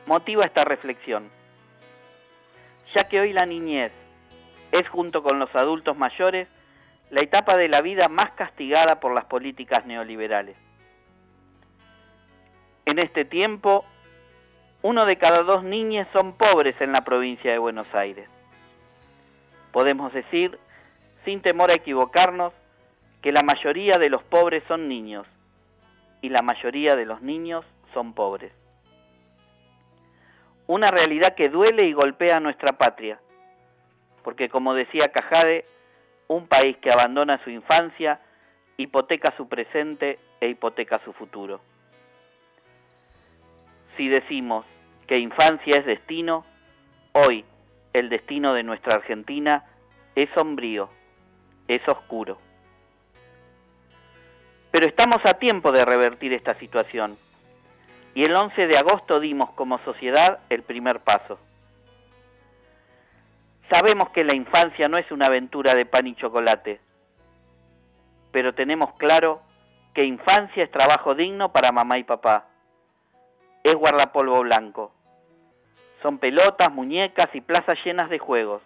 motiva 0.07 0.45
esta 0.45 0.65
reflexión, 0.65 1.31
ya 2.95 3.05
que 3.09 3.21
hoy 3.21 3.33
la 3.33 3.47
niñez 3.47 3.93
es 4.73 4.89
junto 4.89 5.23
con 5.23 5.39
los 5.39 5.55
adultos 5.55 5.97
mayores 5.97 6.49
la 7.11 7.21
etapa 7.21 7.57
de 7.57 7.69
la 7.69 7.81
vida 7.81 8.09
más 8.09 8.33
castigada 8.33 9.01
por 9.01 9.15
las 9.15 9.25
políticas 9.25 9.87
neoliberales. 9.87 10.57
En 12.85 12.99
este 12.99 13.25
tiempo, 13.25 13.85
uno 14.83 15.05
de 15.05 15.17
cada 15.17 15.43
dos 15.43 15.65
niñas 15.65 16.07
son 16.13 16.35
pobres 16.35 16.81
en 16.81 16.93
la 16.93 17.03
provincia 17.03 17.51
de 17.51 17.59
Buenos 17.59 17.93
Aires. 17.95 18.29
Podemos 19.73 20.13
decir, 20.13 20.59
sin 21.25 21.43
temor 21.43 21.71
a 21.71 21.75
equivocarnos, 21.75 22.53
que 23.23 23.33
la 23.33 23.43
mayoría 23.43 23.99
de 23.99 24.09
los 24.09 24.23
pobres 24.23 24.63
son 24.69 24.89
niños 24.89 25.27
y 26.23 26.29
la 26.29 26.43
mayoría 26.43 26.95
de 26.97 27.07
los 27.07 27.23
niños 27.23 27.65
son 27.93 28.13
pobres. 28.13 28.53
Una 30.67 30.91
realidad 30.91 31.35
que 31.35 31.49
duele 31.49 31.83
y 31.85 31.93
golpea 31.93 32.37
a 32.37 32.41
nuestra 32.41 32.75
patria, 32.75 33.19
porque 34.23 34.49
como 34.49 34.75
decía 34.75 35.13
Cajade, 35.13 35.65
un 36.29 36.47
país 36.47 36.77
que 36.79 36.91
abandona 36.91 37.43
su 37.45 37.51
infancia 37.51 38.21
hipoteca 38.77 39.35
su 39.37 39.49
presente 39.49 40.19
e 40.41 40.49
hipoteca 40.49 41.01
su 41.05 41.13
futuro. 41.13 41.61
Si 43.97 44.09
decimos 44.09 44.67
que 45.07 45.19
infancia 45.19 45.77
es 45.77 45.87
destino, 45.87 46.45
hoy 47.13 47.45
el 47.93 48.09
destino 48.09 48.53
de 48.53 48.63
nuestra 48.63 48.97
Argentina 48.97 49.65
es 50.15 50.29
sombrío, 50.35 50.89
es 51.67 51.87
oscuro. 51.89 52.39
Pero 54.71 54.87
estamos 54.87 55.25
a 55.25 55.35
tiempo 55.35 55.73
de 55.73 55.85
revertir 55.85 56.33
esta 56.35 56.59
situación 56.59 57.17
y 58.15 58.25
el 58.25 58.35
11 58.35 58.67
de 58.67 58.77
agosto 58.77 59.21
dimos 59.21 59.51
como 59.53 59.79
sociedad 59.79 60.41
el 60.51 60.63
primer 60.63 61.01
paso. 61.01 61.39
Sabemos 63.71 64.11
que 64.11 64.25
la 64.25 64.35
infancia 64.35 64.89
no 64.89 64.99
es 64.99 65.11
una 65.11 65.27
aventura 65.27 65.75
de 65.75 65.87
pan 65.87 66.07
y 66.07 66.15
chocolate, 66.15 66.81
pero 68.31 68.55
tenemos 68.55 68.93
claro 68.95 69.43
que 69.95 70.05
infancia 70.05 70.63
es 70.63 70.71
trabajo 70.71 71.15
digno 71.15 71.53
para 71.53 71.73
mamá 71.73 71.99
y 71.99 72.05
papá. 72.05 72.47
Es 73.67 73.75
guardapolvo 73.75 74.43
blanco. 74.43 74.93
Son 76.01 76.19
pelotas, 76.19 76.73
muñecas 76.73 77.29
y 77.35 77.41
plazas 77.41 77.75
llenas 77.85 78.09
de 78.09 78.21
juegos. 78.21 78.63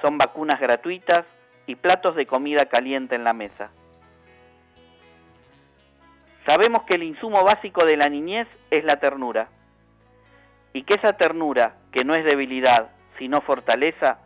Son 0.00 0.16
vacunas 0.16 0.60
gratuitas 0.60 1.26
y 1.66 1.74
platos 1.74 2.14
de 2.14 2.24
comida 2.24 2.66
caliente 2.66 3.16
en 3.16 3.24
la 3.24 3.32
mesa. 3.32 3.72
Sabemos 6.46 6.84
que 6.84 6.94
el 6.94 7.02
insumo 7.02 7.42
básico 7.42 7.84
de 7.84 7.96
la 7.96 8.08
niñez 8.08 8.46
es 8.70 8.84
la 8.84 9.00
ternura 9.00 9.48
y 10.72 10.84
que 10.84 10.94
esa 10.94 11.14
ternura, 11.14 11.74
que 11.90 12.04
no 12.04 12.14
es 12.14 12.24
debilidad, 12.24 12.90
sino 13.18 13.40
fortaleza, 13.40 14.18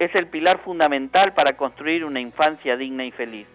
es 0.00 0.12
el 0.16 0.26
pilar 0.26 0.58
fundamental 0.64 1.32
para 1.34 1.56
construir 1.56 2.04
una 2.04 2.18
infancia 2.18 2.76
digna 2.76 3.04
y 3.04 3.12
feliz. 3.12 3.46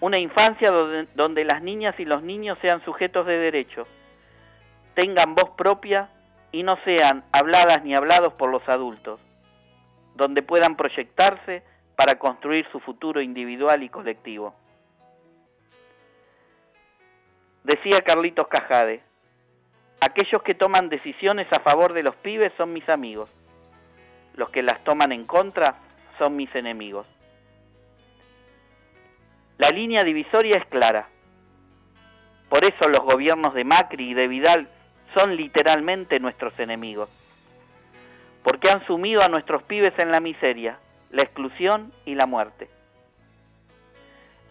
Una 0.00 0.18
infancia 0.18 0.70
donde, 0.70 1.44
las 1.44 1.62
niñas 1.62 1.94
y 1.98 2.06
los 2.06 2.22
niños 2.22 2.58
sean 2.62 2.82
sujetos 2.84 3.26
de 3.26 3.36
derecho, 3.36 3.86
tengan 4.94 5.34
voz 5.34 5.50
propia 5.50 6.08
y 6.52 6.62
no 6.62 6.78
sean 6.84 7.22
habladas 7.32 7.84
ni 7.84 7.94
hablados 7.94 8.32
por 8.32 8.50
los 8.50 8.66
adultos, 8.66 9.20
donde 10.14 10.42
puedan 10.42 10.76
proyectarse 10.76 11.62
para 11.96 12.18
construir 12.18 12.66
su 12.72 12.80
futuro 12.80 13.20
individual 13.20 13.82
y 13.82 13.90
colectivo. 13.90 14.54
Decía 17.62 18.00
Carlitos 18.00 18.48
Cajade, 18.48 19.02
aquellos 20.00 20.42
que 20.42 20.54
toman 20.54 20.88
decisiones 20.88 21.46
a 21.52 21.60
favor 21.60 21.92
de 21.92 22.02
los 22.02 22.16
pibes 22.16 22.52
son 22.56 22.72
mis 22.72 22.88
amigos, 22.88 23.28
los 24.34 24.48
que 24.48 24.62
las 24.62 24.82
toman 24.82 25.12
en 25.12 25.26
contra 25.26 25.74
son 26.18 26.36
mis 26.36 26.54
enemigos. 26.54 27.06
La 29.60 29.68
línea 29.68 30.04
divisoria 30.04 30.56
es 30.56 30.64
clara. 30.64 31.10
Por 32.48 32.64
eso 32.64 32.88
los 32.88 33.00
gobiernos 33.00 33.52
de 33.52 33.62
Macri 33.62 34.12
y 34.12 34.14
de 34.14 34.26
Vidal 34.26 34.70
son 35.14 35.36
literalmente 35.36 36.18
nuestros 36.18 36.58
enemigos. 36.58 37.10
Porque 38.42 38.70
han 38.70 38.86
sumido 38.86 39.22
a 39.22 39.28
nuestros 39.28 39.62
pibes 39.64 39.92
en 39.98 40.12
la 40.12 40.20
miseria, 40.20 40.78
la 41.10 41.24
exclusión 41.24 41.92
y 42.06 42.14
la 42.14 42.24
muerte. 42.24 42.70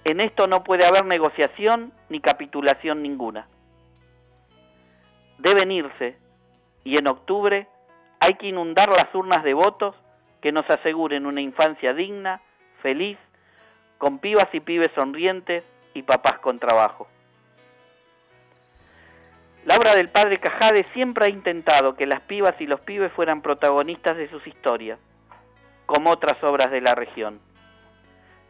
En 0.03 0.19
esto 0.19 0.45
no 0.45 0.63
puede 0.63 0.85
haber 0.85 1.05
negociación 1.05 1.91
ni 2.09 2.19
capitulación 2.19 3.01
ninguna. 3.01 3.47
Deben 5.39 5.71
irse 5.71 6.17
y 6.83 6.99
en 6.99 7.07
octubre 7.07 7.67
hay 8.19 8.35
que 8.35 8.45
inundar 8.45 8.89
las 8.89 9.07
urnas 9.15 9.43
de 9.43 9.55
votos 9.55 9.95
que 10.39 10.51
nos 10.51 10.69
aseguren 10.69 11.25
una 11.25 11.41
infancia 11.41 11.95
digna, 11.95 12.41
feliz, 12.83 13.17
con 13.99 14.17
pibas 14.17 14.47
y 14.53 14.61
pibes 14.61 14.89
sonrientes 14.95 15.63
y 15.93 16.01
papás 16.01 16.39
con 16.39 16.57
trabajo. 16.57 17.07
La 19.65 19.75
obra 19.75 19.93
del 19.93 20.09
padre 20.09 20.39
Cajade 20.39 20.87
siempre 20.93 21.25
ha 21.25 21.29
intentado 21.29 21.95
que 21.95 22.07
las 22.07 22.21
pibas 22.21 22.55
y 22.59 22.65
los 22.65 22.79
pibes 22.79 23.11
fueran 23.11 23.41
protagonistas 23.41 24.15
de 24.15 24.29
sus 24.29 24.47
historias, 24.47 24.97
como 25.85 26.11
otras 26.11 26.41
obras 26.43 26.71
de 26.71 26.79
la 26.81 26.95
región. 26.95 27.41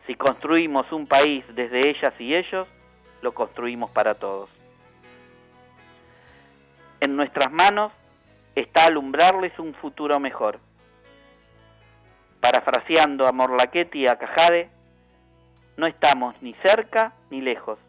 Si 0.06 0.14
construimos 0.16 0.92
un 0.92 1.08
país 1.08 1.44
desde 1.56 1.90
ellas 1.90 2.14
y 2.20 2.36
ellos, 2.36 2.68
lo 3.22 3.34
construimos 3.34 3.90
para 3.90 4.14
todos. 4.14 4.50
En 7.02 7.16
nuestras 7.16 7.52
manos 7.52 7.92
está 8.54 8.86
alumbrarles 8.86 9.58
un 9.58 9.74
futuro 9.74 10.20
mejor. 10.20 10.60
Parafraseando 12.40 13.28
a 13.28 13.32
Morlachetti 13.32 14.02
y 14.02 14.08
a 14.08 14.18
Cajade, 14.18 14.70
no 15.80 15.88
estamos 15.88 16.36
ni 16.42 16.54
cerca 16.56 17.14
ni 17.30 17.40
lejos. 17.40 17.80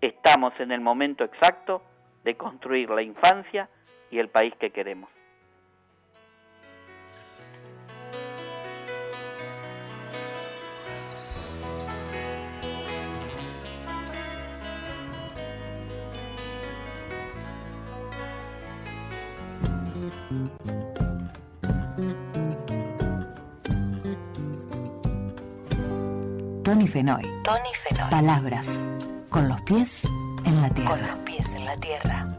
Estamos 0.00 0.52
en 0.58 0.72
el 0.72 0.80
momento 0.80 1.22
exacto 1.22 1.82
de 2.24 2.36
construir 2.36 2.90
la 2.90 3.00
infancia 3.00 3.68
y 4.10 4.18
el 4.18 4.28
país 4.28 4.52
que 4.56 4.70
queremos. 4.70 5.08
Tony 26.74 26.88
Fenoy. 26.88 27.22
Tony 27.44 27.70
Fenoy. 27.88 28.10
Palabras. 28.10 28.88
Con 29.28 29.48
los 29.48 29.60
pies 29.60 30.02
en 30.44 30.60
la 30.60 30.68
tierra. 30.70 30.90
Con 30.90 31.06
los 31.06 31.16
pies 31.18 31.46
en 31.54 31.64
la 31.64 31.76
tierra. 31.76 32.36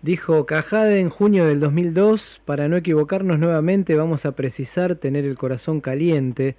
Dijo 0.00 0.46
Cajade 0.46 1.00
en 1.00 1.10
junio 1.10 1.44
del 1.44 1.60
2002, 1.60 2.40
para 2.46 2.66
no 2.68 2.78
equivocarnos 2.78 3.38
nuevamente 3.38 3.94
vamos 3.94 4.24
a 4.24 4.32
precisar 4.32 4.94
tener 4.94 5.26
el 5.26 5.36
corazón 5.36 5.82
caliente, 5.82 6.56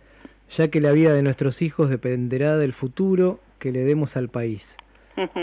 ya 0.51 0.67
que 0.67 0.81
la 0.81 0.91
vida 0.91 1.13
de 1.13 1.23
nuestros 1.23 1.63
hijos 1.63 1.89
dependerá 1.89 2.57
del 2.57 2.73
futuro 2.73 3.39
que 3.57 3.71
le 3.71 3.83
demos 3.85 4.17
al 4.17 4.29
país. 4.29 4.77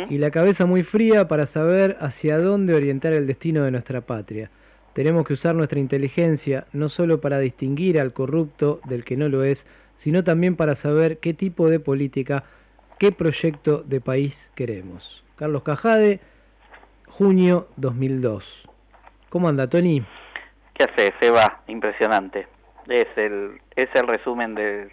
Y 0.09 0.19
la 0.19 0.31
cabeza 0.31 0.67
muy 0.67 0.83
fría 0.83 1.29
para 1.29 1.47
saber 1.47 1.97
hacia 2.01 2.39
dónde 2.39 2.75
orientar 2.75 3.13
el 3.13 3.27
destino 3.27 3.65
de 3.65 3.71
nuestra 3.71 4.01
patria. 4.01 4.51
Tenemos 4.93 5.27
que 5.27 5.35
usar 5.35 5.55
nuestra 5.55 5.79
inteligencia 5.79 6.67
no 6.73 6.89
solo 6.89 7.21
para 7.21 7.39
distinguir 7.39 8.01
al 8.01 8.15
corrupto 8.15 8.81
del 8.85 9.05
que 9.05 9.17
no 9.17 9.29
lo 9.29 9.45
es, 9.45 9.67
sino 9.95 10.25
también 10.25 10.57
para 10.57 10.75
saber 10.75 11.19
qué 11.19 11.35
tipo 11.35 11.69
de 11.69 11.81
política, 11.81 12.45
qué 12.99 13.13
proyecto 13.13 13.83
de 13.85 14.01
país 14.01 14.51
queremos. 14.55 15.23
Carlos 15.37 15.63
Cajade, 15.63 16.21
junio 17.07 17.69
2002. 17.77 18.67
¿Cómo 19.29 19.49
anda, 19.49 19.69
Tony? 19.69 20.03
¿Qué 20.73 20.85
hace? 20.85 21.13
Se 21.21 21.31
va, 21.31 21.61
impresionante. 21.67 22.47
Es 22.89 23.09
el, 23.17 23.61
es 23.75 23.89
el 23.95 24.07
resumen 24.07 24.55
de, 24.55 24.91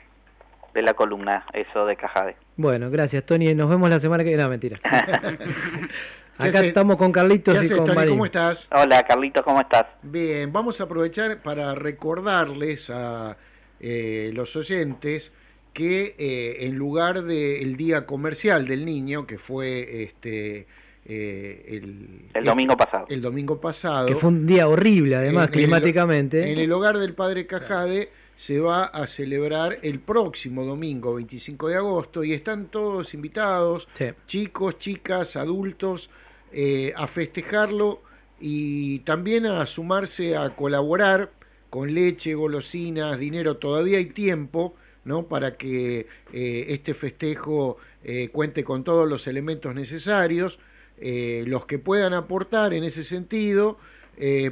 de 0.74 0.82
la 0.82 0.94
columna, 0.94 1.46
eso 1.54 1.86
de 1.86 1.96
Cajade. 1.96 2.36
Bueno, 2.56 2.90
gracias, 2.92 3.26
Tony. 3.26 3.54
Nos 3.56 3.70
vemos 3.70 3.90
la 3.90 4.00
semana 4.00 4.24
que 4.24 4.30
viene. 4.30 4.44
No, 4.44 4.50
mentira. 4.50 4.80
Acá 6.38 6.66
estamos 6.66 6.98
con 6.98 7.12
Carlitos 7.12 7.60
¿Qué 7.60 7.66
y 7.66 7.70
con 7.70 7.86
Tony? 7.86 7.96
Marín. 7.96 8.14
¿Cómo 8.14 8.26
estás? 8.26 8.68
Hola, 8.72 9.04
Carlitos, 9.04 9.44
¿cómo 9.44 9.62
estás? 9.62 9.86
Bien, 10.02 10.52
vamos 10.52 10.82
a 10.82 10.86
aprovechar 10.86 11.42
para 11.44 11.76
recordarles 11.76 12.90
a 12.90 13.38
eh, 13.80 14.32
los 14.34 14.56
oyentes 14.56 15.32
que 15.74 16.16
eh, 16.18 16.66
en 16.68 16.76
lugar 16.76 17.24
del 17.24 17.78
Día 17.78 18.06
Comercial 18.06 18.68
del 18.68 18.84
Niño, 18.86 19.26
que 19.28 19.38
fue 19.38 20.04
este 20.04 20.68
eh, 21.06 21.66
el, 21.68 22.30
El 22.34 22.44
domingo 22.46 22.78
pasado. 22.78 23.06
el 23.10 23.22
domingo 23.22 23.60
pasado, 23.62 24.08
Que 24.08 24.16
fue 24.16 24.30
un 24.30 24.46
día 24.48 24.68
horrible, 24.68 25.16
además, 25.16 25.48
el- 25.48 25.52
climáticamente. 25.54 26.52
en 26.52 26.58
el 26.60 26.72
hogar 26.72 26.98
del 26.98 27.14
Padre 27.14 27.46
Cajade 27.46 28.10
se 28.44 28.60
va 28.60 28.84
a 28.84 29.08
celebrar 29.08 29.80
el 29.84 30.02
próximo 30.02 30.66
domingo 30.66 31.14
25 31.14 31.70
de 31.70 31.76
agosto 31.78 32.26
y 32.26 32.34
están 32.34 32.66
todos 32.66 33.14
invitados, 33.14 33.88
Sí. 33.94 34.08
chicos, 34.28 34.78
chicas, 34.78 35.38
adultos, 35.38 36.10
eh, 36.52 36.92
a 36.98 37.08
festejarlo 37.08 38.02
y 38.42 39.00
también 39.00 39.46
a 39.46 39.66
sumarse 39.66 40.36
a 40.36 40.58
colaborar 40.58 41.32
con 41.70 41.94
leche, 41.94 42.34
golosinas, 42.36 43.18
dinero. 43.18 43.56
Todavía 43.56 43.98
hay 44.00 44.08
tiempo 44.08 44.76
¿no? 45.06 45.26
para 45.30 45.56
que 45.56 46.08
eh, 46.34 46.66
este 46.68 46.94
festejo 46.94 47.78
eh, 48.04 48.28
cuente 48.28 48.66
con 48.66 48.84
todos 48.84 49.08
los 49.08 49.26
elementos 49.28 49.74
necesarios. 49.74 50.60
Eh, 50.98 51.46
los 51.48 51.66
que 51.66 51.80
puedan 51.80 52.14
aportar 52.14 52.74
en 52.74 52.84
ese 52.84 53.06
sentido 53.06 53.78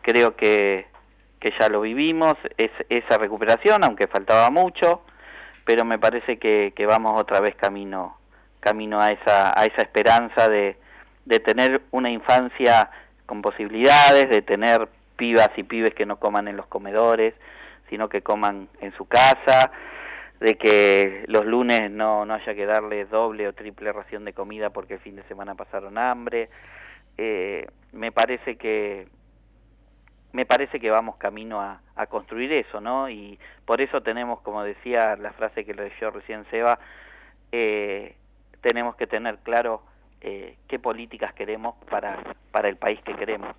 creo 0.01 0.35
que, 0.35 0.87
que 1.39 1.53
ya 1.57 1.69
lo 1.69 1.79
vivimos, 1.79 2.35
es, 2.57 2.71
esa 2.89 3.17
recuperación, 3.17 3.85
aunque 3.85 4.07
faltaba 4.07 4.49
mucho, 4.51 5.01
pero 5.63 5.85
me 5.85 5.97
parece 5.97 6.37
que, 6.39 6.73
que 6.75 6.85
vamos 6.85 7.17
otra 7.17 7.39
vez 7.39 7.55
camino, 7.55 8.17
camino 8.59 8.99
a 8.99 9.11
esa, 9.11 9.57
a 9.57 9.65
esa 9.65 9.81
esperanza 9.81 10.49
de, 10.49 10.75
de 11.23 11.39
tener 11.39 11.83
una 11.91 12.11
infancia 12.11 12.91
con 13.25 13.41
posibilidades, 13.41 14.29
de 14.29 14.41
tener 14.41 14.89
pibas 15.15 15.51
y 15.55 15.63
pibes 15.63 15.93
que 15.93 16.05
no 16.05 16.19
coman 16.19 16.49
en 16.49 16.57
los 16.57 16.67
comedores, 16.67 17.33
sino 17.89 18.09
que 18.09 18.21
coman 18.21 18.69
en 18.81 18.93
su 18.93 19.05
casa, 19.07 19.71
de 20.39 20.55
que 20.55 21.25
los 21.27 21.45
lunes 21.45 21.91
no, 21.91 22.25
no 22.25 22.33
haya 22.33 22.55
que 22.55 22.65
darles 22.65 23.09
doble 23.09 23.47
o 23.47 23.53
triple 23.53 23.91
ración 23.91 24.23
de 24.25 24.33
comida 24.33 24.69
porque 24.69 24.95
el 24.95 24.99
fin 25.01 25.15
de 25.15 25.23
semana 25.23 25.55
pasaron 25.55 25.97
hambre. 25.97 26.49
Eh, 27.17 27.67
me 27.91 28.11
parece 28.11 28.55
que 28.55 29.07
me 30.31 30.45
parece 30.45 30.79
que 30.79 30.91
vamos 30.91 31.17
camino 31.17 31.59
a, 31.59 31.81
a, 31.95 32.05
construir 32.05 32.53
eso, 32.53 32.79
¿no? 32.79 33.09
Y 33.09 33.39
por 33.65 33.81
eso 33.81 34.01
tenemos, 34.01 34.41
como 34.41 34.63
decía 34.63 35.15
la 35.15 35.33
frase 35.33 35.65
que 35.65 35.73
leyó 35.73 36.11
recién 36.11 36.45
Seba, 36.51 36.79
eh, 37.51 38.15
tenemos 38.61 38.95
que 38.95 39.07
tener 39.07 39.39
claro 39.39 39.81
eh, 40.21 40.55
qué 40.67 40.79
políticas 40.79 41.33
queremos 41.33 41.75
para, 41.89 42.35
para 42.51 42.69
el 42.69 42.77
país 42.77 43.01
que 43.01 43.15
queremos 43.15 43.55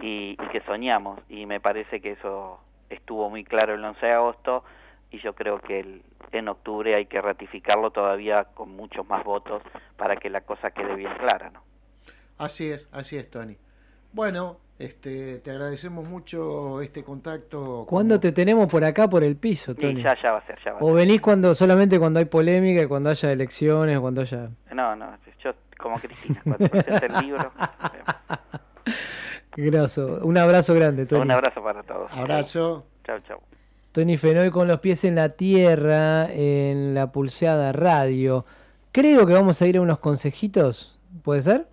y 0.00 0.36
que 0.52 0.60
soñamos. 0.62 1.20
Y 1.28 1.46
me 1.46 1.60
parece 1.60 2.00
que 2.00 2.12
eso 2.12 2.60
estuvo 2.90 3.30
muy 3.30 3.44
claro 3.44 3.74
el 3.74 3.84
11 3.84 4.04
de 4.04 4.12
agosto 4.12 4.64
y 5.10 5.20
yo 5.20 5.34
creo 5.34 5.60
que 5.60 5.80
el, 5.80 6.02
en 6.32 6.48
octubre 6.48 6.94
hay 6.96 7.06
que 7.06 7.20
ratificarlo 7.20 7.90
todavía 7.90 8.44
con 8.44 8.70
muchos 8.70 9.06
más 9.08 9.24
votos 9.24 9.62
para 9.96 10.16
que 10.16 10.30
la 10.30 10.40
cosa 10.42 10.70
quede 10.70 10.94
bien 10.94 11.12
clara, 11.18 11.50
¿no? 11.50 11.62
Así 12.38 12.70
es, 12.70 12.88
así 12.92 13.16
es, 13.16 13.30
Tony. 13.30 13.56
Bueno, 14.12 14.58
este, 14.78 15.38
te 15.38 15.50
agradecemos 15.50 16.06
mucho 16.06 16.82
este 16.82 17.02
contacto. 17.02 17.86
¿Cuándo 17.88 18.20
te 18.20 18.32
tenemos 18.32 18.66
por 18.70 18.84
acá, 18.84 19.08
por 19.08 19.24
el 19.24 19.36
piso, 19.36 19.74
Tony? 19.74 20.00
Y 20.00 20.02
ya, 20.02 20.14
ya 20.22 20.32
va 20.32 20.38
a 20.38 20.46
ser, 20.46 20.58
ya 20.62 20.72
va 20.72 20.78
a 20.80 20.84
¿O 20.84 20.92
venís 20.92 21.20
cuando 21.20 21.54
solamente 21.54 21.98
cuando 21.98 22.18
hay 22.18 22.26
polémica 22.26 22.82
y 22.82 22.86
cuando 22.86 23.10
haya 23.10 23.32
elecciones 23.32 23.96
o 23.96 24.00
cuando 24.02 24.20
haya...? 24.20 24.50
No, 24.72 24.94
no, 24.96 25.16
yo 25.42 25.52
como 25.78 25.98
Cristina, 25.98 26.40
cuando 26.44 26.68
presente 26.68 27.06
el 27.06 27.12
libro. 27.24 27.52
Graso. 29.56 30.20
Un 30.22 30.38
abrazo 30.38 30.74
grande, 30.74 31.06
Tony. 31.06 31.22
Un 31.22 31.30
abrazo 31.30 31.62
para 31.62 31.82
todos. 31.82 32.10
Abrazo. 32.12 32.84
Chao, 33.04 33.18
chao. 33.26 33.40
Tony 33.92 34.18
Fenoy 34.18 34.50
con 34.50 34.68
los 34.68 34.80
pies 34.80 35.04
en 35.04 35.14
la 35.14 35.30
tierra, 35.30 36.30
en 36.30 36.94
la 36.94 37.10
pulseada 37.12 37.72
radio. 37.72 38.44
Creo 38.92 39.26
que 39.26 39.32
vamos 39.32 39.60
a 39.62 39.66
ir 39.66 39.78
a 39.78 39.80
unos 39.80 39.98
consejitos, 40.00 40.98
¿puede 41.22 41.42
ser? 41.42 41.66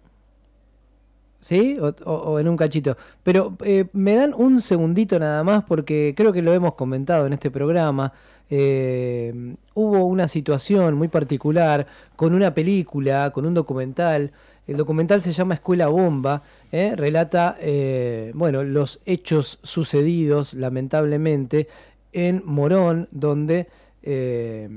¿Sí? 1.41 1.77
O, 1.81 1.93
o, 2.05 2.13
o 2.13 2.39
en 2.39 2.47
un 2.47 2.55
cachito. 2.55 2.95
Pero 3.23 3.57
eh, 3.65 3.85
me 3.91 4.15
dan 4.15 4.33
un 4.33 4.61
segundito 4.61 5.19
nada 5.19 5.43
más 5.43 5.65
porque 5.65 6.13
creo 6.15 6.31
que 6.31 6.41
lo 6.41 6.53
hemos 6.53 6.75
comentado 6.75 7.27
en 7.27 7.33
este 7.33 7.51
programa. 7.51 8.13
Eh, 8.49 9.55
hubo 9.73 10.05
una 10.05 10.27
situación 10.27 10.95
muy 10.95 11.09
particular 11.09 11.87
con 12.15 12.33
una 12.33 12.53
película, 12.53 13.31
con 13.31 13.45
un 13.45 13.53
documental. 13.53 14.31
El 14.65 14.77
documental 14.77 15.21
se 15.21 15.33
llama 15.33 15.55
Escuela 15.55 15.87
Bomba. 15.87 16.41
¿eh? 16.71 16.95
Relata, 16.95 17.57
eh, 17.59 18.31
bueno, 18.33 18.63
los 18.63 19.01
hechos 19.05 19.59
sucedidos, 19.61 20.53
lamentablemente, 20.53 21.67
en 22.13 22.41
Morón, 22.45 23.09
donde 23.11 23.67
eh, 24.03 24.69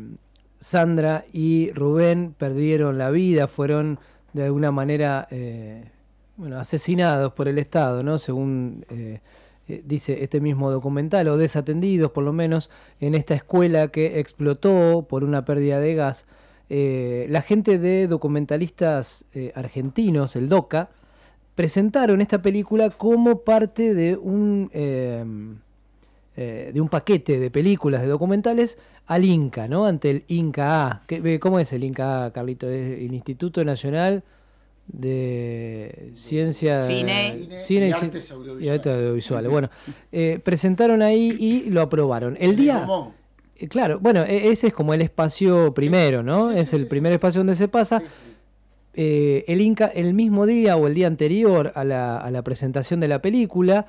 Sandra 0.59 1.25
y 1.33 1.71
Rubén 1.73 2.35
perdieron 2.37 2.99
la 2.99 3.11
vida, 3.11 3.47
fueron 3.47 4.01
de 4.33 4.45
alguna 4.45 4.71
manera 4.71 5.29
bueno, 6.37 6.59
asesinados 6.59 7.33
por 7.33 7.49
el 7.49 7.59
Estado, 7.59 8.03
¿no? 8.03 8.19
según 8.19 8.85
dice 9.67 10.23
este 10.23 10.41
mismo 10.41 10.71
documental, 10.71 11.29
o 11.29 11.39
desatendidos 11.39 12.11
por 12.11 12.25
lo 12.25 12.33
menos 12.33 12.71
en 13.01 13.15
esta 13.15 13.35
escuela 13.35 13.89
que 13.89 14.19
explotó 14.21 15.07
por 15.09 15.25
una 15.25 15.45
pérdida 15.45 15.81
de 15.81 15.95
gas. 15.95 16.27
Eh, 16.69 17.27
la 17.31 17.43
gente 17.43 17.79
de 17.79 18.07
documentalistas 18.09 19.25
eh, 19.35 19.53
argentinos, 19.55 20.35
el 20.37 20.49
DOCA, 20.49 20.91
presentaron 21.55 22.21
esta 22.21 22.43
película 22.43 22.91
como 22.91 23.41
parte 23.43 23.95
de 23.95 24.17
un 24.17 24.71
eh, 24.73 25.25
eh, 26.37 26.71
de 26.75 26.81
un 26.81 26.89
paquete 26.89 27.39
de 27.39 27.51
películas, 27.51 28.03
de 28.03 28.09
documentales, 28.09 28.79
al 29.07 29.25
Inca, 29.25 29.69
¿no? 29.69 29.87
Ante 29.87 30.11
el 30.11 30.25
Inca 30.29 30.87
A. 30.87 31.03
¿Qué- 31.07 31.39
¿Cómo 31.41 31.59
es 31.61 31.73
el 31.73 31.83
Inca 31.85 32.25
A, 32.27 32.33
Carlito? 32.33 32.69
Es 32.69 32.99
el 33.01 33.15
Instituto 33.15 33.65
Nacional 33.65 34.23
de 34.89 36.11
Ciencias... 36.15 36.87
Cine. 36.89 37.47
Cine 37.65 37.89
y 37.89 37.93
Artes 37.93 38.31
Audiovisuales. 38.33 38.67
y 38.67 38.69
Artes 38.69 38.93
Audiovisuales. 38.95 39.51
Bueno, 39.51 39.71
eh, 40.13 40.41
presentaron 40.45 41.03
ahí 41.03 41.37
y 41.39 41.71
lo 41.71 41.81
aprobaron. 41.83 42.37
El 42.41 42.57
día... 42.57 42.87
Eh, 43.59 43.69
Claro, 43.69 43.99
bueno, 44.01 44.23
e- 44.25 44.49
ese 44.51 44.69
es 44.69 44.73
como 44.75 44.95
el 44.95 45.03
espacio 45.03 45.73
primero, 45.75 46.23
¿no? 46.23 46.51
es 46.51 46.73
el 46.73 46.87
primer 46.87 47.13
espacio 47.13 47.41
donde 47.41 47.57
se 47.57 47.69
pasa. 47.69 48.03
Eh, 48.95 49.45
el 49.49 49.61
Inca, 49.61 49.87
el 49.89 50.15
mismo 50.15 50.47
día 50.47 50.77
o 50.77 50.87
el 50.87 50.95
día 50.95 51.07
anterior 51.07 51.73
a 51.75 51.85
la, 51.85 52.17
a 52.19 52.31
la 52.31 52.43
presentación 52.43 52.99
de 53.01 53.09
la 53.09 53.21
película, 53.21 53.87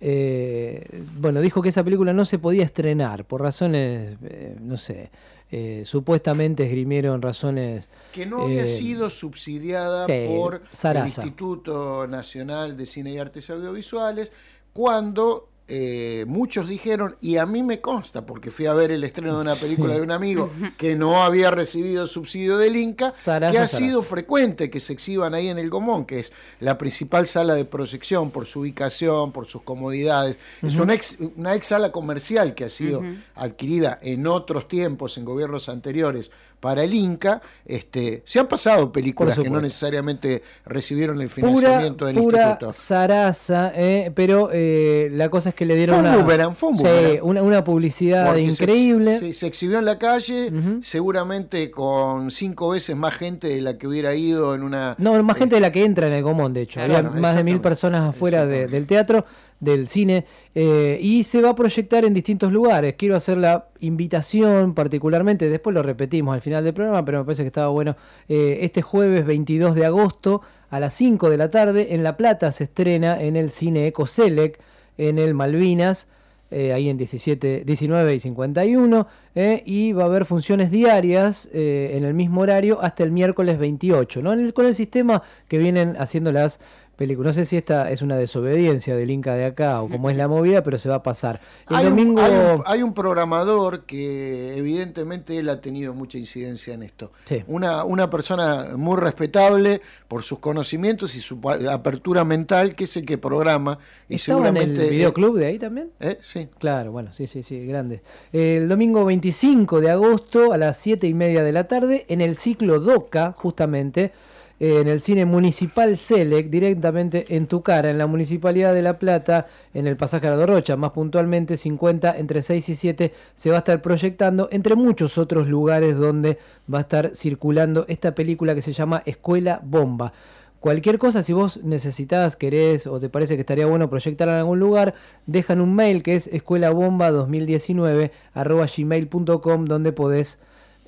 eh, 0.00 1.02
bueno, 1.18 1.40
dijo 1.40 1.62
que 1.62 1.68
esa 1.68 1.84
película 1.84 2.12
no 2.12 2.24
se 2.24 2.38
podía 2.38 2.64
estrenar 2.64 3.24
por 3.26 3.42
razones, 3.42 4.16
eh, 4.24 4.56
no 4.60 4.76
sé, 4.76 5.10
eh, 5.52 5.82
supuestamente 5.84 6.64
esgrimieron 6.64 7.22
razones... 7.22 7.88
Que 8.12 8.24
no 8.26 8.42
había 8.42 8.66
sido 8.66 9.10
subsidiada 9.10 10.06
sí, 10.06 10.24
por 10.28 10.62
Sarasa. 10.72 11.20
el 11.22 11.26
Instituto 11.28 12.06
Nacional 12.08 12.76
de 12.76 12.86
Cine 12.86 13.12
y 13.12 13.18
Artes 13.18 13.50
Audiovisuales, 13.50 14.32
cuando 14.72 15.49
eh, 15.72 16.24
muchos 16.26 16.68
dijeron, 16.68 17.16
y 17.20 17.36
a 17.36 17.46
mí 17.46 17.62
me 17.62 17.80
consta, 17.80 18.26
porque 18.26 18.50
fui 18.50 18.66
a 18.66 18.74
ver 18.74 18.90
el 18.90 19.04
estreno 19.04 19.36
de 19.36 19.40
una 19.40 19.54
película 19.54 19.94
de 19.94 20.02
un 20.02 20.10
amigo 20.10 20.50
que 20.76 20.96
no 20.96 21.22
había 21.22 21.52
recibido 21.52 22.08
subsidio 22.08 22.58
del 22.58 22.74
Inca, 22.74 23.12
Sarasa, 23.12 23.52
que 23.52 23.58
ha 23.58 23.68
Sarasa. 23.68 23.76
sido 23.78 24.02
frecuente 24.02 24.68
que 24.68 24.80
se 24.80 24.92
exhiban 24.92 25.32
ahí 25.32 25.48
en 25.48 25.60
el 25.60 25.70
Gomón, 25.70 26.06
que 26.06 26.18
es 26.18 26.32
la 26.58 26.76
principal 26.76 27.28
sala 27.28 27.54
de 27.54 27.64
proyección 27.64 28.32
por 28.32 28.46
su 28.46 28.60
ubicación, 28.60 29.30
por 29.30 29.46
sus 29.46 29.62
comodidades. 29.62 30.36
Es 30.60 30.76
una 30.76 30.94
ex, 30.94 31.18
una 31.36 31.54
ex 31.54 31.68
sala 31.68 31.92
comercial 31.92 32.54
que 32.54 32.64
ha 32.64 32.68
sido 32.68 33.02
adquirida 33.36 33.98
en 34.02 34.26
otros 34.26 34.66
tiempos, 34.66 35.16
en 35.18 35.24
gobiernos 35.24 35.68
anteriores, 35.68 36.32
para 36.60 36.84
el 36.84 36.92
Inca. 36.94 37.40
Este, 37.64 38.22
se 38.24 38.38
han 38.38 38.46
pasado 38.46 38.92
películas 38.92 39.38
que 39.38 39.48
no 39.48 39.60
necesariamente 39.60 40.42
recibieron 40.66 41.20
el 41.20 41.28
Pura, 41.28 41.46
financiamiento 41.48 42.06
del 42.06 42.16
pura 42.16 42.42
instituto. 42.50 42.72
zaraza, 42.72 43.72
eh, 43.74 44.12
pero 44.14 44.50
eh, 44.52 45.08
la 45.12 45.28
cosa 45.30 45.48
es 45.50 45.54
que 45.54 45.64
le 45.64 45.74
dieron 45.76 45.96
Fue 45.96 46.04
un 46.04 46.08
una, 46.14 46.16
boomerang, 46.22 46.54
fue 46.54 46.68
un 46.68 46.78
sí, 46.78 46.84
una, 47.22 47.42
una 47.42 47.64
publicidad 47.64 48.26
Porque 48.26 48.42
se 48.42 48.46
ex- 48.48 48.60
increíble. 48.60 49.18
Se, 49.18 49.32
se 49.32 49.46
exhibió 49.46 49.78
en 49.78 49.84
la 49.86 49.98
calle, 49.98 50.52
seguramente 50.82 51.70
con 51.70 52.30
cinco 52.30 52.70
veces 52.70 52.96
más 52.96 53.14
gente 53.14 53.48
de 53.48 53.60
la 53.60 53.78
que 53.78 53.86
hubiera 53.86 54.14
ido 54.14 54.54
en 54.54 54.62
una. 54.62 54.94
No, 54.98 55.20
más 55.22 55.38
gente 55.38 55.54
de 55.54 55.60
la 55.60 55.72
que 55.72 55.84
entra 55.84 56.06
en 56.08 56.12
el 56.12 56.22
Gomón, 56.22 56.52
de 56.52 56.62
hecho. 56.62 56.80
Claro, 56.84 57.08
Había 57.08 57.20
más 57.20 57.36
de 57.36 57.44
mil 57.44 57.60
personas 57.60 58.10
afuera 58.10 58.44
de- 58.44 58.66
del 58.66 58.86
teatro, 58.86 59.24
del 59.60 59.88
cine, 59.88 60.24
eh, 60.54 60.98
y 61.02 61.24
se 61.24 61.42
va 61.42 61.50
a 61.50 61.54
proyectar 61.54 62.04
en 62.04 62.14
distintos 62.14 62.50
lugares. 62.52 62.94
Quiero 62.96 63.14
hacer 63.14 63.36
la 63.36 63.66
invitación 63.80 64.74
particularmente, 64.74 65.48
después 65.50 65.74
lo 65.74 65.82
repetimos 65.82 66.34
al 66.34 66.40
final 66.40 66.64
del 66.64 66.72
programa, 66.74 67.04
pero 67.04 67.18
me 67.18 67.24
parece 67.24 67.42
que 67.42 67.48
estaba 67.48 67.68
bueno. 67.68 67.94
eh, 68.28 68.58
este 68.62 68.80
jueves 68.82 69.26
22 69.26 69.74
de 69.74 69.84
agosto 69.84 70.40
a 70.70 70.80
las 70.80 70.94
5 70.94 71.28
de 71.30 71.36
la 71.36 71.50
tarde 71.50 71.94
en 71.94 72.02
La 72.02 72.16
Plata 72.16 72.52
se 72.52 72.64
estrena 72.64 73.20
en 73.20 73.36
el 73.36 73.50
cine 73.50 73.86
Eco 73.86 74.06
Select, 74.06 74.60
en 74.98 75.18
el 75.18 75.34
Malvinas. 75.34 76.06
eh, 76.52 76.72
ahí 76.72 76.88
en 76.88 76.96
17, 76.98 77.62
19 77.64 78.14
y 78.14 78.18
51, 78.18 79.06
eh, 79.36 79.62
y 79.64 79.92
va 79.92 80.02
a 80.02 80.06
haber 80.06 80.24
funciones 80.24 80.70
diarias 80.72 81.48
en 81.52 82.04
el 82.04 82.12
mismo 82.12 82.40
horario 82.40 82.80
hasta 82.82 83.04
el 83.04 83.12
miércoles 83.12 83.56
28, 83.58 84.20
¿no? 84.20 84.52
Con 84.52 84.66
el 84.66 84.74
sistema 84.74 85.22
que 85.46 85.58
vienen 85.58 85.94
haciendo 85.96 86.32
las 86.32 86.58
película. 87.00 87.28
No 87.28 87.32
sé 87.32 87.46
si 87.46 87.56
esta 87.56 87.90
es 87.90 88.02
una 88.02 88.18
desobediencia 88.18 88.94
del 88.94 89.10
Inca 89.10 89.34
de 89.34 89.46
acá 89.46 89.80
o 89.80 89.88
cómo 89.88 90.10
es 90.10 90.18
la 90.18 90.28
movida, 90.28 90.62
pero 90.62 90.78
se 90.78 90.86
va 90.90 90.96
a 90.96 91.02
pasar. 91.02 91.40
El 91.70 91.76
Hay 91.76 91.86
un, 91.86 91.90
domingo... 91.96 92.20
hay 92.20 92.32
un- 92.32 92.62
hay 92.66 92.82
un 92.82 92.92
programador 92.92 93.84
que 93.86 94.54
evidentemente 94.58 95.38
él 95.38 95.48
ha 95.48 95.62
tenido 95.62 95.94
mucha 95.94 96.18
incidencia 96.18 96.74
en 96.74 96.82
esto. 96.82 97.10
Sí. 97.24 97.42
Una, 97.46 97.84
una 97.84 98.10
persona 98.10 98.76
muy 98.76 98.98
respetable 98.98 99.80
por 100.08 100.24
sus 100.24 100.40
conocimientos 100.40 101.14
y 101.14 101.20
su 101.20 101.38
apertura 101.70 102.22
mental, 102.24 102.74
que 102.74 102.84
es 102.84 102.94
el 102.98 103.06
que 103.06 103.16
programa. 103.16 103.78
Y 104.08 104.16
¿Estaba 104.16 104.40
en 104.40 104.44
seguramente 104.54 104.84
el 104.84 104.90
videoclub 104.90 105.38
de 105.38 105.46
ahí 105.46 105.58
también? 105.58 105.90
¿Eh? 106.00 106.18
Sí. 106.20 106.48
Claro, 106.58 106.92
bueno, 106.92 107.14
sí, 107.14 107.26
sí, 107.26 107.42
sí, 107.42 107.64
grande. 107.66 108.02
El 108.30 108.68
domingo 108.68 109.06
25 109.06 109.80
de 109.80 109.90
agosto 109.90 110.52
a 110.52 110.58
las 110.58 110.76
7 110.78 111.06
y 111.06 111.14
media 111.14 111.42
de 111.42 111.52
la 111.52 111.64
tarde, 111.66 112.04
en 112.08 112.20
el 112.20 112.36
ciclo 112.36 112.78
DOCA, 112.78 113.32
justamente, 113.38 114.00
eh, 114.04 114.12
en 114.60 114.88
el 114.88 115.00
cine 115.00 115.24
municipal 115.24 115.96
Selec, 115.96 116.50
directamente 116.50 117.34
en 117.34 117.46
tu 117.46 117.62
cara, 117.62 117.88
en 117.88 117.96
la 117.96 118.06
Municipalidad 118.06 118.74
de 118.74 118.82
La 118.82 118.98
Plata, 118.98 119.46
en 119.72 119.86
el 119.86 119.96
pasaje 119.96 120.28
a 120.28 120.36
la 120.36 120.44
Rocha, 120.44 120.76
más 120.76 120.90
puntualmente 120.90 121.56
50, 121.56 122.18
entre 122.18 122.42
6 122.42 122.68
y 122.68 122.74
7, 122.74 123.12
se 123.34 123.50
va 123.50 123.56
a 123.56 123.58
estar 123.60 123.80
proyectando, 123.80 124.48
entre 124.52 124.74
muchos 124.74 125.16
otros 125.16 125.48
lugares 125.48 125.96
donde 125.96 126.38
va 126.72 126.78
a 126.78 126.82
estar 126.82 127.16
circulando 127.16 127.86
esta 127.88 128.14
película 128.14 128.54
que 128.54 128.60
se 128.60 128.74
llama 128.74 129.02
Escuela 129.06 129.62
Bomba. 129.64 130.12
Cualquier 130.60 130.98
cosa, 130.98 131.22
si 131.22 131.32
vos 131.32 131.56
necesitas, 131.62 132.36
querés 132.36 132.86
o 132.86 133.00
te 133.00 133.08
parece 133.08 133.36
que 133.36 133.40
estaría 133.40 133.64
bueno 133.64 133.88
proyectar 133.88 134.28
en 134.28 134.34
algún 134.34 134.60
lugar, 134.60 134.92
dejan 135.24 135.62
un 135.62 135.74
mail 135.74 136.02
que 136.02 136.16
es 136.16 136.30
escuelabomba2019 136.30 138.10
arroba 138.34 138.66
gmail.com 138.66 139.64
donde 139.64 139.92
podés 139.92 140.38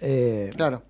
eh, 0.02 0.50
Claro. 0.56 0.82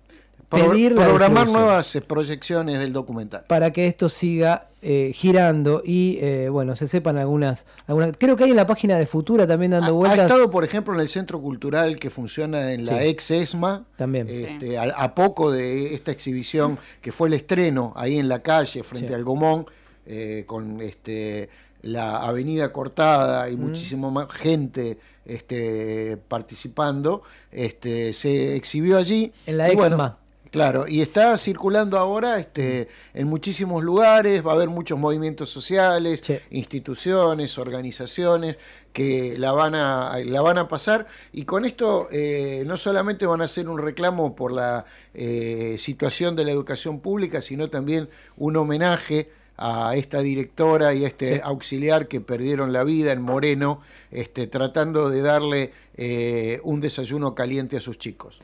Pro- 0.53 0.71
pedir 0.71 0.91
la 0.93 1.05
programar 1.05 1.47
nuevas 1.47 1.95
eh, 1.95 2.01
proyecciones 2.01 2.79
del 2.79 2.93
documental. 2.93 3.45
para 3.47 3.71
que 3.71 3.87
esto 3.87 4.09
siga 4.09 4.67
eh, 4.81 5.11
girando 5.15 5.81
y 5.85 6.17
eh, 6.21 6.49
bueno, 6.49 6.75
se 6.75 6.87
sepan 6.89 7.17
algunas, 7.17 7.65
algunas... 7.87 8.17
Creo 8.17 8.35
que 8.35 8.43
hay 8.43 8.49
en 8.49 8.57
la 8.57 8.67
página 8.67 8.97
de 8.97 9.05
Futura 9.07 9.47
también 9.47 9.71
dando 9.71 9.87
Ha 9.87 9.91
vueltas. 9.91 10.19
estado, 10.19 10.49
por 10.51 10.63
ejemplo, 10.65 10.93
en 10.93 10.99
el 10.99 11.07
centro 11.09 11.39
cultural 11.41 11.97
que 11.97 12.09
funciona 12.09 12.73
en 12.73 12.85
la 12.85 12.99
Sí. 12.99 13.07
ex 13.07 13.31
ESMA. 13.31 13.85
También. 13.95 14.27
este, 14.29 14.77
a, 14.77 14.83
a 14.83 15.15
poco 15.15 15.51
de 15.51 15.93
esta 15.93 16.11
exhibición 16.11 16.77
que 17.01 17.11
fue 17.13 17.29
el 17.29 17.33
estreno 17.35 17.93
ahí 17.95 18.19
en 18.19 18.27
la 18.27 18.39
calle 18.43 18.83
frente 18.83 19.07
Sí. 19.09 19.13
al 19.13 19.23
Gomón, 19.23 19.65
eh, 20.05 20.43
con 20.45 20.81
este, 20.81 21.47
la 21.81 22.17
avenida 22.17 22.73
cortada 22.73 23.49
y 23.49 23.55
Mm. 23.55 23.61
muchísimo 23.61 24.11
más 24.11 24.27
gente 24.31 24.97
este, 25.25 26.17
participando, 26.27 27.23
este, 27.51 28.11
se 28.11 28.55
exhibió 28.57 28.97
allí. 28.97 29.31
En 29.45 29.57
la 29.57 29.71
Y 29.71 29.75
bueno, 29.77 29.95
EXMA. 29.95 30.17
Claro, 30.53 30.85
y 30.87 31.01
está 31.01 31.35
circulando 31.39 31.97
ahora 31.97 32.37
este, 32.39 32.87
en 33.15 33.25
muchísimos 33.27 33.83
lugares, 33.83 34.45
va 34.45 34.51
a 34.51 34.53
haber 34.53 34.69
muchos 34.69 34.99
movimientos 34.99 35.49
sociales, 35.49 36.21
instituciones, 36.51 37.57
organizaciones 37.57 38.59
que 38.93 39.35
la 39.39 39.51
van 39.51 39.73
a, 39.73 40.15
la 40.23 40.41
van 40.41 40.59
a 40.59 40.67
pasar 40.67 41.07
y 41.31 41.45
con 41.45 41.65
esto 41.65 42.07
eh, 42.11 42.61
no 42.67 42.77
solamente 42.77 43.25
van 43.25 43.41
a 43.41 43.45
hacer 43.45 43.67
un 43.67 43.79
reclamo 43.79 44.35
por 44.35 44.51
la 44.51 44.85
eh, 45.15 45.77
situación 45.79 46.35
de 46.35 46.45
la 46.45 46.51
educación 46.51 46.99
pública, 46.99 47.41
sino 47.41 47.71
también 47.71 48.07
un 48.37 48.55
homenaje 48.55 49.31
a 49.57 49.95
esta 49.95 50.21
directora 50.21 50.93
y 50.93 51.03
a 51.03 51.07
este 51.07 51.37
Sí. 51.37 51.41
auxiliar 51.43 52.07
que 52.07 52.21
perdieron 52.21 52.71
la 52.73 52.83
vida 52.83 53.11
en 53.11 53.23
Moreno, 53.23 53.81
este, 54.11 54.45
tratando 54.45 55.09
de 55.09 55.23
darle 55.23 55.71
eh, 55.97 56.59
un 56.63 56.79
desayuno 56.79 57.33
caliente 57.33 57.75
a 57.77 57.79
sus 57.79 57.97
chicos. 57.97 58.39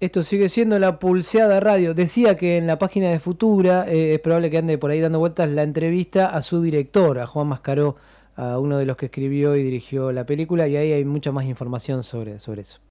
Esto 0.00 0.22
sigue 0.22 0.48
siendo 0.48 0.78
la 0.78 1.00
pulseada 1.00 1.58
radio. 1.58 1.92
Decía 1.92 2.36
que 2.36 2.56
en 2.56 2.68
la 2.68 2.78
página 2.78 3.10
de 3.10 3.18
Futura 3.18 3.84
eh, 3.88 4.14
es 4.14 4.20
probable 4.20 4.48
que 4.48 4.58
ande 4.58 4.78
por 4.78 4.92
ahí 4.92 5.00
dando 5.00 5.18
vueltas 5.18 5.50
la 5.50 5.64
entrevista 5.64 6.28
a 6.28 6.40
su 6.40 6.62
director, 6.62 7.18
a 7.18 7.26
Juan 7.26 7.48
Mascaró, 7.48 7.96
a 8.36 8.60
uno 8.60 8.78
de 8.78 8.86
los 8.86 8.96
que 8.96 9.06
escribió 9.06 9.56
y 9.56 9.64
dirigió 9.64 10.12
la 10.12 10.24
película, 10.24 10.68
y 10.68 10.76
ahí 10.76 10.92
hay 10.92 11.04
mucha 11.04 11.32
más 11.32 11.46
información 11.46 12.04
sobre, 12.04 12.38
sobre 12.38 12.60
eso. 12.60 12.78